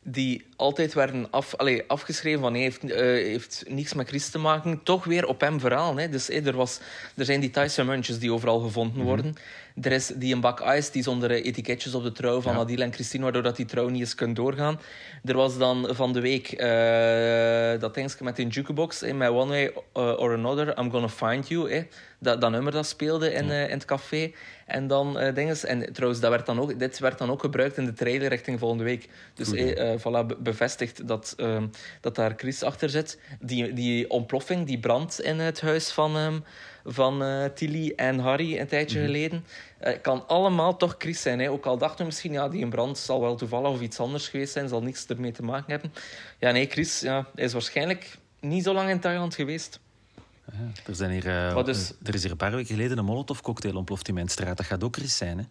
die 0.02 0.46
altijd 0.62 0.94
werden 0.94 1.30
af, 1.30 1.54
allee, 1.54 1.82
afgeschreven 1.86 2.40
van 2.40 2.54
heeft, 2.54 2.84
uh, 2.84 2.96
heeft 2.96 3.64
niets 3.68 3.94
met 3.94 4.08
Chris 4.08 4.28
te 4.28 4.38
maken, 4.38 4.80
toch 4.82 5.04
weer 5.04 5.26
op 5.26 5.40
hem 5.40 5.60
verhaal. 5.60 5.96
Hè. 5.96 6.08
Dus 6.08 6.26
hey, 6.26 6.44
er, 6.44 6.56
was, 6.56 6.80
er 7.16 7.24
zijn 7.24 7.40
die 7.40 7.50
Thaise 7.50 7.84
muntjes 7.84 8.18
die 8.18 8.32
overal 8.32 8.60
gevonden 8.60 8.92
mm 8.92 8.98
-hmm. 8.98 9.08
worden. 9.08 9.34
Er 9.80 9.92
is 9.92 10.06
die 10.06 10.34
een 10.34 10.40
bak 10.40 10.60
ice 10.76 10.92
die 10.92 11.02
zonder 11.02 11.30
etiketjes 11.30 11.94
op 11.94 12.02
de 12.02 12.12
trouw 12.12 12.40
van 12.40 12.52
ja. 12.52 12.58
Adil 12.58 12.80
en 12.80 12.92
Christine, 12.92 13.22
waardoor 13.22 13.42
dat 13.42 13.56
die 13.56 13.66
trouw 13.66 13.88
niet 13.88 14.00
eens 14.00 14.14
kunt 14.14 14.36
doorgaan. 14.36 14.80
Er 15.24 15.36
was 15.36 15.58
dan 15.58 15.88
van 15.90 16.12
de 16.12 16.20
week 16.20 16.52
uh, 16.52 17.80
dat 17.80 17.94
dingetje 17.94 18.24
met 18.24 18.38
een 18.38 18.48
jukebox, 18.48 19.02
in 19.02 19.16
My 19.16 19.26
One 19.26 19.48
Way 19.48 19.64
uh, 19.64 20.20
or 20.20 20.32
Another, 20.32 20.78
I'm 20.78 20.90
Gonna 20.90 21.08
Find 21.08 21.48
You. 21.48 21.86
Dat, 22.18 22.40
dat 22.40 22.50
nummer 22.50 22.72
dat 22.72 22.86
speelde 22.86 23.32
in, 23.32 23.50
in 23.50 23.70
het 23.70 23.84
café. 23.84 24.32
En 24.66 24.86
dan 24.86 25.20
uh, 25.20 25.34
dinges. 25.34 25.64
En 25.64 25.92
trouwens, 25.92 26.20
dat 26.20 26.30
werd 26.30 26.46
dan 26.46 26.60
ook, 26.60 26.78
dit 26.78 26.98
werd 26.98 27.18
dan 27.18 27.30
ook 27.30 27.40
gebruikt 27.40 27.76
in 27.76 27.84
de 27.84 27.92
trailer 27.92 28.28
richting 28.28 28.58
volgende 28.58 28.84
week. 28.84 29.08
Dus 29.34 29.52
uh, 29.52 29.94
voilà, 29.98 30.42
bevestigt 30.52 31.08
dat, 31.08 31.34
uh, 31.36 31.62
dat 32.00 32.14
daar 32.14 32.32
Chris 32.36 32.62
achter 32.62 32.90
zit. 32.90 33.18
Die, 33.40 33.72
die 33.72 34.10
ontploffing, 34.10 34.66
die 34.66 34.78
brand 34.78 35.20
in 35.20 35.38
het 35.38 35.60
huis 35.60 35.90
van, 35.90 36.16
um, 36.16 36.44
van 36.84 37.22
uh, 37.22 37.44
Tilly 37.44 37.92
en 37.96 38.18
Harry 38.18 38.58
een 38.58 38.66
tijdje 38.66 38.98
mm 38.98 39.04
-hmm. 39.04 39.14
geleden. 39.14 39.44
kan 40.02 40.28
allemaal 40.28 40.76
toch 40.76 40.94
Chris 40.98 41.22
zijn. 41.22 41.38
Hè? 41.38 41.50
Ook 41.50 41.66
al 41.66 41.78
dachten 41.78 41.98
we 41.98 42.04
misschien, 42.04 42.32
ja, 42.32 42.48
die 42.48 42.68
brand 42.68 42.98
zal 42.98 43.20
wel 43.20 43.36
toevallig 43.36 43.70
of 43.70 43.80
iets 43.80 43.98
anders 43.98 44.28
geweest 44.28 44.52
zijn. 44.52 44.68
Zal 44.68 44.82
niks 44.82 45.06
ermee 45.06 45.32
te 45.32 45.42
maken 45.42 45.70
hebben. 45.70 45.92
Ja, 46.38 46.50
nee, 46.50 46.66
Chris 46.66 47.00
ja, 47.00 47.26
is 47.34 47.52
waarschijnlijk 47.52 48.18
niet 48.40 48.64
zo 48.64 48.72
lang 48.74 48.90
in 48.90 49.00
Thailand 49.00 49.34
geweest. 49.34 49.80
Ja, 50.52 50.70
er, 50.86 50.94
zijn 50.94 51.10
hier, 51.10 51.26
uh, 51.26 51.64
dus... 51.64 51.92
er 52.02 52.14
is 52.14 52.22
hier 52.22 52.30
een 52.30 52.36
paar 52.36 52.50
weken 52.50 52.74
geleden 52.74 52.98
een 52.98 53.04
Molotov-cocktail 53.04 53.76
ontploft 53.76 54.08
in 54.08 54.14
mijn 54.14 54.28
straat. 54.28 54.56
Dat 54.56 54.66
gaat 54.66 54.84
ook 54.84 54.96
Chris 54.96 55.16
zijn, 55.16 55.38
hè? 55.38 55.44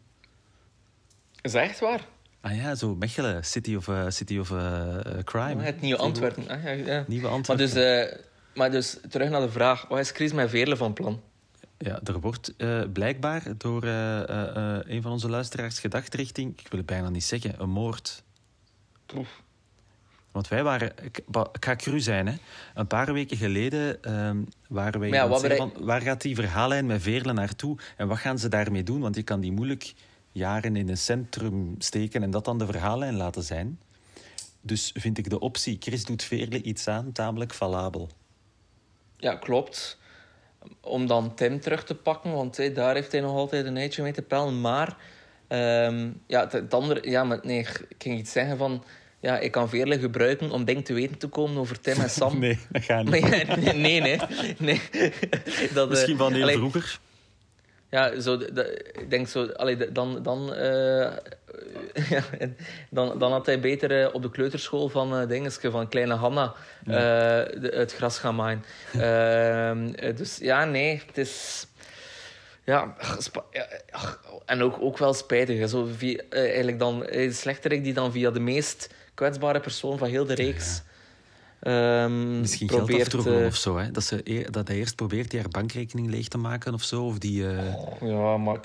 Is 1.42 1.52
dat 1.52 1.62
echt 1.62 1.80
waar? 1.80 2.08
Ah 2.42 2.56
ja, 2.56 2.76
zo 2.76 2.96
Mechelen, 2.96 3.46
City 3.46 3.76
of, 3.76 3.88
uh, 3.88 4.06
city 4.10 4.38
of 4.38 4.50
uh, 4.50 4.98
Crime. 5.24 5.56
Oh, 5.56 5.64
het 5.64 5.82
Nieuwe 5.82 6.00
Antwerpen. 6.00 6.48
Ah, 6.48 6.64
ja, 6.64 6.70
ja. 6.70 7.04
Nieuwe 7.08 7.28
Antwerpen. 7.28 7.74
Maar 7.74 7.74
dus, 7.74 8.16
maar 8.54 8.72
dus, 8.72 8.98
terug 9.10 9.30
naar 9.30 9.42
de 9.42 9.52
vraag. 9.52 9.88
Wat 9.88 10.00
is 10.00 10.12
Chris 10.12 10.34
met 10.34 10.50
Veerle 10.50 10.78
van 10.78 10.94
plan? 10.94 11.22
Ja, 11.78 12.00
er 12.04 12.20
wordt 12.20 12.54
blijkbaar 12.94 13.44
door 13.58 13.84
een 13.84 15.02
van 15.02 15.12
onze 15.12 15.30
luisteraars 15.30 15.80
gedacht 15.80 16.16
richting... 16.16 16.60
Ik 16.60 16.68
wil 16.70 16.80
het 16.80 16.88
bijna 16.88 17.10
niet 17.10 17.24
zeggen, 17.24 17.54
een 17.58 17.70
moord. 17.70 18.24
Oef. 19.16 19.42
Want 20.32 20.48
wij 20.48 20.64
waren, 20.64 20.92
ik, 21.02 21.20
ga 21.60 21.76
cru 21.76 22.00
zijn, 22.00 22.28
hè. 22.28 22.34
een 22.74 22.88
paar 22.88 23.14
weken 23.14 23.38
geleden 23.38 24.04
ehm, 24.04 24.38
waren 24.68 25.00
wij 25.00 25.10
ja, 25.10 25.40
van, 25.40 25.74
waar 25.80 26.02
gaat 26.02 26.22
die 26.22 26.36
verhaallijn 26.36 26.86
met 26.86 27.02
Veerle 27.02 27.34
naartoe 27.34 27.78
en 27.98 28.08
wat 28.08 28.18
gaan 28.18 28.40
ze 28.40 28.50
daarmee 28.50 28.84
doen? 28.84 29.02
Want 29.02 29.16
je 29.16 29.24
kan 29.24 29.40
die 29.40 29.52
moeilijk 29.52 29.94
jaren 30.32 30.76
in 30.76 30.90
een 30.90 30.98
centrum 30.98 31.76
steken 31.78 32.24
en 32.24 32.32
dat 32.32 32.46
dan 32.46 32.58
de 32.58 32.66
verhaallijn 32.66 33.16
laten 33.16 33.44
zijn. 33.44 33.80
Dus 34.62 34.92
vind 34.94 35.18
ik 35.18 35.30
de 35.30 35.40
optie, 35.40 35.78
Chris 35.80 36.06
doet 36.06 36.24
Veerle 36.24 36.62
iets 36.62 36.88
aan, 36.88 37.12
tamelijk 37.12 37.54
valabel. 37.54 38.10
Ja, 39.18 39.36
klopt. 39.36 39.98
Om 40.82 41.08
dan 41.08 41.36
Tim 41.36 41.60
terug 41.60 41.84
te 41.84 41.96
pakken, 41.96 42.32
want 42.32 42.76
daar 42.76 42.96
heeft 42.96 43.12
hij 43.12 43.22
nog 43.22 43.36
altijd 43.36 43.66
een 43.66 43.78
eitje 43.78 44.04
mee 44.04 44.12
te 44.12 44.22
pellen. 44.22 44.62
Maar, 44.62 44.98
um, 45.48 46.22
ja, 46.28 46.48
het, 46.50 46.74
andere, 46.74 47.10
ja, 47.10 47.24
maar 47.24 47.40
nee, 47.44 47.60
ik 47.60 47.86
ging 47.98 48.20
iets 48.20 48.32
zeggen 48.32 48.58
van 48.58 48.84
ja, 49.20 49.40
ik 49.40 49.52
kan 49.52 49.70
Veerle 49.70 50.00
gebruiken 50.00 50.52
om 50.52 50.66
dingen 50.66 50.84
te 50.84 50.94
weten 50.94 51.18
te 51.18 51.28
komen 51.28 51.58
over 51.58 51.80
Tim 51.80 52.00
en 52.00 52.10
Sam. 52.10 52.40
nee, 52.40 52.60
dat 52.70 52.84
gaat 52.84 53.04
niet. 53.04 53.22
nee, 53.76 54.02
nee, 54.02 54.02
nee. 54.02 54.20
nee. 54.58 54.82
Dat, 55.74 55.90
Misschien 55.90 56.18
van 56.18 56.34
heel 56.34 56.50
vroeger. 56.50 57.00
Ja, 57.92 58.20
zo, 58.20 58.34
ik 58.92 59.10
denk 59.10 59.28
zo... 59.28 59.46
Allee, 59.46 59.92
dan, 59.92 60.24
dan, 60.24 60.54
uh, 60.54 61.12
ja, 62.10 62.24
dan, 62.90 63.20
dan 63.20 63.32
had 63.32 63.46
hij 63.46 63.60
beter 63.60 64.02
uh, 64.02 64.14
op 64.14 64.22
de 64.22 64.32
kleuterschool 64.32 64.90
van 64.90 65.32
uh, 65.32 65.50
van 65.50 65.88
kleine 65.88 66.14
Hanna, 66.14 66.54
ja. 66.86 66.94
de, 67.44 67.72
het 67.74 67.94
gras 67.94 68.20
gaan 68.20 68.36
maaien. 68.36 68.64
Ehm, 69.00 70.16
dus 70.16 70.38
ja, 70.38 70.66
nee, 70.66 71.02
het 71.08 71.18
is... 71.18 71.66
Ja, 72.64 72.96
en 74.46 74.62
ook, 74.62 74.82
ook 74.82 74.98
wel 74.98 75.14
spijtig. 75.14 75.70
Zo 75.70 75.90
via, 75.98 76.22
eigenlijk 76.30 76.80
dan 76.80 77.00
de 77.00 77.32
slechterik 77.32 77.84
die 77.84 77.94
dan 77.94 78.12
via 78.12 78.32
de 78.32 78.40
meest 78.40 78.94
kwetsbare 79.14 79.60
persoon 79.60 79.98
van 79.98 80.08
heel 80.08 80.26
de 80.26 80.34
reeks. 80.34 80.82
Um, 81.68 82.40
Misschien 82.40 82.68
probeert, 82.68 83.10
geld 83.10 83.28
uh, 83.28 83.46
of 83.46 83.56
zo. 83.56 83.78
Hè? 83.78 83.92
Dat, 83.92 84.04
ze, 84.04 84.48
dat 84.52 84.68
hij 84.68 84.78
eerst 84.78 84.96
probeert 84.96 85.32
die 85.32 85.40
haar 85.40 85.50
bankrekening 85.50 86.10
leeg 86.10 86.28
te 86.28 86.38
maken 86.38 86.74
of 86.74 86.84
zo. 86.84 87.06
Of 87.06 87.18
die, 87.18 87.42
uh... 87.42 87.74
ja, 88.02 88.38
maar 88.38 88.60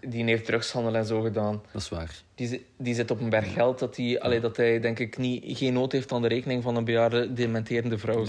die 0.00 0.24
heeft 0.24 0.44
drugshandel 0.44 0.94
en 0.94 1.06
zo 1.06 1.20
gedaan. 1.20 1.62
Dat 1.72 1.82
is 1.82 1.88
waar. 1.88 2.22
Die, 2.34 2.66
die 2.76 2.94
zit 2.94 3.10
op 3.10 3.20
een 3.20 3.30
berg 3.30 3.52
geld 3.52 3.78
dat, 3.78 3.94
die, 3.94 4.22
allee, 4.22 4.40
dat 4.40 4.56
hij 4.56 4.80
denk 4.80 4.98
ik 4.98 5.18
niet, 5.18 5.58
geen 5.58 5.72
nood 5.72 5.92
heeft 5.92 6.12
aan 6.12 6.22
de 6.22 6.28
rekening 6.28 6.62
van 6.62 6.76
een 6.76 6.84
bejaarde 6.84 7.32
dementerende 7.32 7.98
vrouw. 7.98 8.26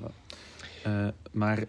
Ja. 0.00 0.10
Uh, 0.86 1.08
maar 1.30 1.64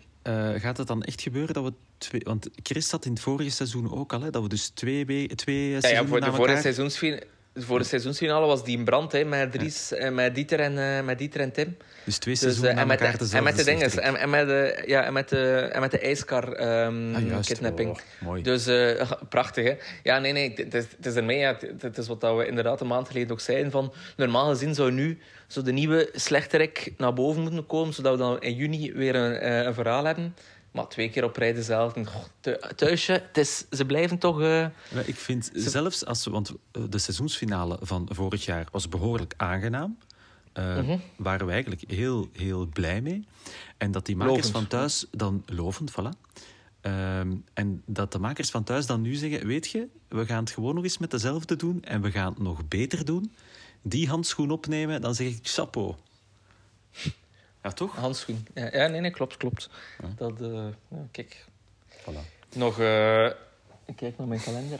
gaat 0.57 0.77
het 0.77 0.87
dan 0.87 1.03
echt 1.03 1.21
gebeuren 1.21 1.53
dat 1.53 1.63
we 1.63 1.73
twee... 1.97 2.21
Want 2.23 2.49
Chris 2.63 2.87
zat 2.87 3.05
in 3.05 3.11
het 3.11 3.21
vorige 3.21 3.49
seizoen 3.49 3.91
ook 3.93 4.13
al, 4.13 4.21
hè, 4.21 4.29
dat 4.29 4.41
we 4.41 4.49
dus 4.49 4.69
twee, 4.69 5.27
twee 5.27 5.69
ja, 5.69 5.89
ja, 5.89 6.05
voor 6.05 6.21
de 6.21 6.33
vorige 6.33 6.61
seizoensfinale 6.61 7.23
voor 7.53 7.79
de 7.79 7.85
seizoensfinale 7.85 8.45
was 8.45 8.63
die 8.63 8.77
in 8.77 8.83
brand 8.83 9.11
hè, 9.11 9.23
met, 9.23 9.51
Dries, 9.51 9.89
ja. 9.89 9.95
Eh, 9.95 10.11
met, 10.11 10.35
Dieter 10.35 10.59
en, 10.59 10.73
uh, 10.73 11.01
met 11.01 11.17
Dieter 11.17 11.41
en 11.41 11.51
Tim. 11.51 11.77
Dus 12.03 12.17
twee 12.17 12.33
dus, 12.33 12.43
seizoenen 12.43 12.71
dus, 12.71 12.77
uh, 12.77 12.81
en, 12.81 12.87
met 12.87 13.19
de, 13.19 13.37
en 13.37 13.43
met 13.43 13.57
de 13.57 13.63
dinges, 13.63 13.95
en, 13.95 14.15
en, 14.15 14.29
met 14.29 14.47
de, 14.47 14.83
ja, 14.85 15.03
en, 15.03 15.13
met 15.13 15.29
de, 15.29 15.69
en 15.71 15.81
met 15.81 15.91
de 15.91 15.99
ijskar 15.99 16.47
um, 16.85 17.15
ah, 17.15 17.41
kidnapping. 17.41 17.89
Oh, 17.89 17.97
mooi. 18.19 18.41
Dus 18.41 18.67
uh, 18.67 19.11
prachtig, 19.29 19.63
hè? 19.63 19.73
Ja, 20.03 20.19
nee, 20.19 20.31
nee, 20.31 20.53
het 20.55 20.73
is, 20.73 20.85
het 20.97 21.05
is 21.05 21.15
ermee. 21.15 21.37
Ja, 21.37 21.57
het 21.79 21.97
is 21.97 22.07
wat 22.07 22.21
we 22.21 22.45
inderdaad 22.47 22.81
een 22.81 22.87
maand 22.87 23.07
geleden 23.07 23.31
ook 23.31 23.39
zeiden. 23.39 23.71
Van, 23.71 23.93
normaal 24.15 24.49
gezien 24.49 24.75
zou 24.75 24.91
nu 24.91 25.19
zo 25.47 25.61
de 25.61 25.71
nieuwe 25.71 26.09
slechterik 26.13 26.93
naar 26.97 27.13
boven 27.13 27.41
moeten 27.41 27.65
komen, 27.65 27.93
zodat 27.93 28.11
we 28.11 28.17
dan 28.17 28.41
in 28.41 28.55
juni 28.55 28.93
weer 28.93 29.15
een, 29.15 29.65
een 29.67 29.73
verhaal 29.73 30.05
hebben. 30.05 30.35
Maar 30.71 30.87
twee 30.87 31.09
keer 31.09 31.23
op 31.23 31.35
rij 31.35 31.53
dezelfde. 31.53 32.05
Thuisje, 32.75 33.11
het 33.11 33.37
is, 33.37 33.65
ze 33.71 33.85
blijven 33.85 34.17
toch... 34.17 34.41
Uh... 34.41 34.67
ik 35.05 35.15
vind 35.15 35.49
zelfs 35.53 36.05
als... 36.05 36.25
Want 36.25 36.51
eh, 36.71 36.83
de 36.89 36.97
seizoensfinale 36.97 37.77
van 37.81 38.09
vorig 38.11 38.45
jaar 38.45 38.67
was 38.71 38.89
behoorlijk 38.89 39.33
aangenaam. 39.37 39.97
Uh, 40.59 40.97
Waren 41.15 41.45
we 41.45 41.51
eigenlijk 41.51 41.83
heel, 41.87 42.29
heel 42.33 42.65
blij 42.65 43.01
mee. 43.01 43.27
En 43.77 43.91
dat 43.91 44.05
die 44.05 44.15
makers 44.15 44.49
van 44.49 44.67
thuis 44.67 45.05
dan... 45.11 45.43
Lovend, 45.45 45.91
voilà. 45.91 46.29
Ehm, 46.81 47.35
en 47.53 47.83
dat 47.85 48.11
de 48.11 48.19
makers 48.19 48.49
van 48.49 48.63
thuis 48.63 48.85
dan 48.85 49.01
nu 49.01 49.13
zeggen... 49.13 49.47
Weet 49.47 49.69
je, 49.69 49.87
we 50.07 50.25
gaan 50.25 50.43
het 50.43 50.51
gewoon 50.51 50.75
nog 50.75 50.83
eens 50.83 50.97
met 50.97 51.11
dezelfde 51.11 51.55
doen. 51.55 51.83
En 51.83 52.01
we 52.01 52.11
gaan 52.11 52.33
het 52.33 52.41
nog 52.41 52.67
beter 52.67 53.05
doen. 53.05 53.33
Die 53.81 54.07
handschoen 54.07 54.51
opnemen, 54.51 55.01
dan 55.01 55.15
zeg 55.15 55.27
ik 55.27 55.39
chapeau. 55.41 55.95
Ja, 57.63 57.71
toch? 57.71 57.95
Handschoen. 57.95 58.47
Ja, 58.53 58.69
ja 58.71 58.87
nee, 58.87 59.01
nee, 59.01 59.11
klopt, 59.11 59.37
klopt. 59.37 59.69
Dat, 60.15 60.41
uh, 60.41 60.65
ja, 60.87 60.97
kijk. 61.11 61.45
Voilà. 61.89 62.39
Nog, 62.55 62.79
uh, 62.79 63.25
ik 63.85 63.95
kijk 63.95 64.17
naar 64.17 64.27
mijn 64.27 64.41
kalender. 64.41 64.79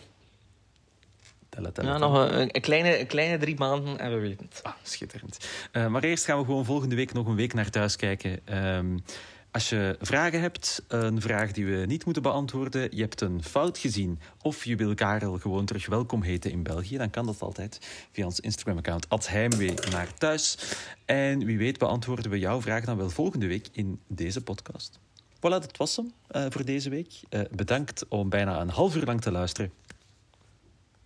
Tellen, 1.49 1.73
tellen, 1.73 1.91
ja, 1.91 1.97
nog 1.97 2.13
een, 2.13 2.55
een, 2.55 2.61
kleine, 2.61 2.99
een 2.99 3.07
kleine 3.07 3.37
drie 3.37 3.57
maanden 3.57 3.99
en 3.99 4.13
we 4.13 4.19
weten 4.19 4.45
het. 4.49 4.63
Ah, 4.63 4.73
schitterend. 4.83 5.47
Uh, 5.71 5.87
maar 5.87 6.03
eerst 6.03 6.25
gaan 6.25 6.39
we 6.39 6.45
gewoon 6.45 6.65
volgende 6.65 6.95
week 6.95 7.13
nog 7.13 7.27
een 7.27 7.35
week 7.35 7.53
naar 7.53 7.69
thuis 7.69 7.95
kijken. 7.95 8.57
Um, 8.75 9.03
als 9.51 9.69
je 9.69 9.97
vragen 10.01 10.41
hebt, 10.41 10.83
een 10.87 11.21
vraag 11.21 11.51
die 11.51 11.65
we 11.65 11.85
niet 11.85 12.05
moeten 12.05 12.23
beantwoorden, 12.23 12.95
je 12.95 13.01
hebt 13.01 13.21
een 13.21 13.43
fout 13.43 13.77
gezien 13.77 14.19
of 14.41 14.65
je 14.65 14.75
wil 14.75 14.95
Karel 14.95 15.37
gewoon 15.37 15.65
terug 15.65 15.87
welkom 15.87 16.21
heten 16.21 16.51
in 16.51 16.63
België, 16.63 16.97
dan 16.97 17.09
kan 17.09 17.25
dat 17.25 17.41
altijd 17.41 17.79
via 18.11 18.25
ons 18.25 18.39
Instagram-account 18.39 19.29
Heimwee 19.29 19.73
naar 19.91 20.13
thuis. 20.13 20.57
En 21.05 21.45
wie 21.45 21.57
weet 21.57 21.77
beantwoorden 21.77 22.31
we 22.31 22.39
jouw 22.39 22.61
vraag 22.61 22.85
dan 22.85 22.97
wel 22.97 23.09
volgende 23.09 23.47
week 23.47 23.67
in 23.71 23.99
deze 24.07 24.41
podcast. 24.41 24.99
Voilà, 25.35 25.39
dat 25.39 25.77
was 25.77 25.95
hem 25.95 26.11
uh, 26.31 26.45
voor 26.49 26.65
deze 26.65 26.89
week. 26.89 27.19
Uh, 27.29 27.41
bedankt 27.51 28.07
om 28.07 28.29
bijna 28.29 28.61
een 28.61 28.69
half 28.69 28.95
uur 28.95 29.05
lang 29.05 29.21
te 29.21 29.31
luisteren. 29.31 29.71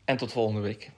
En 0.06 0.18
tot 0.18 0.32
volgende 0.32 0.62
week. 0.62 0.92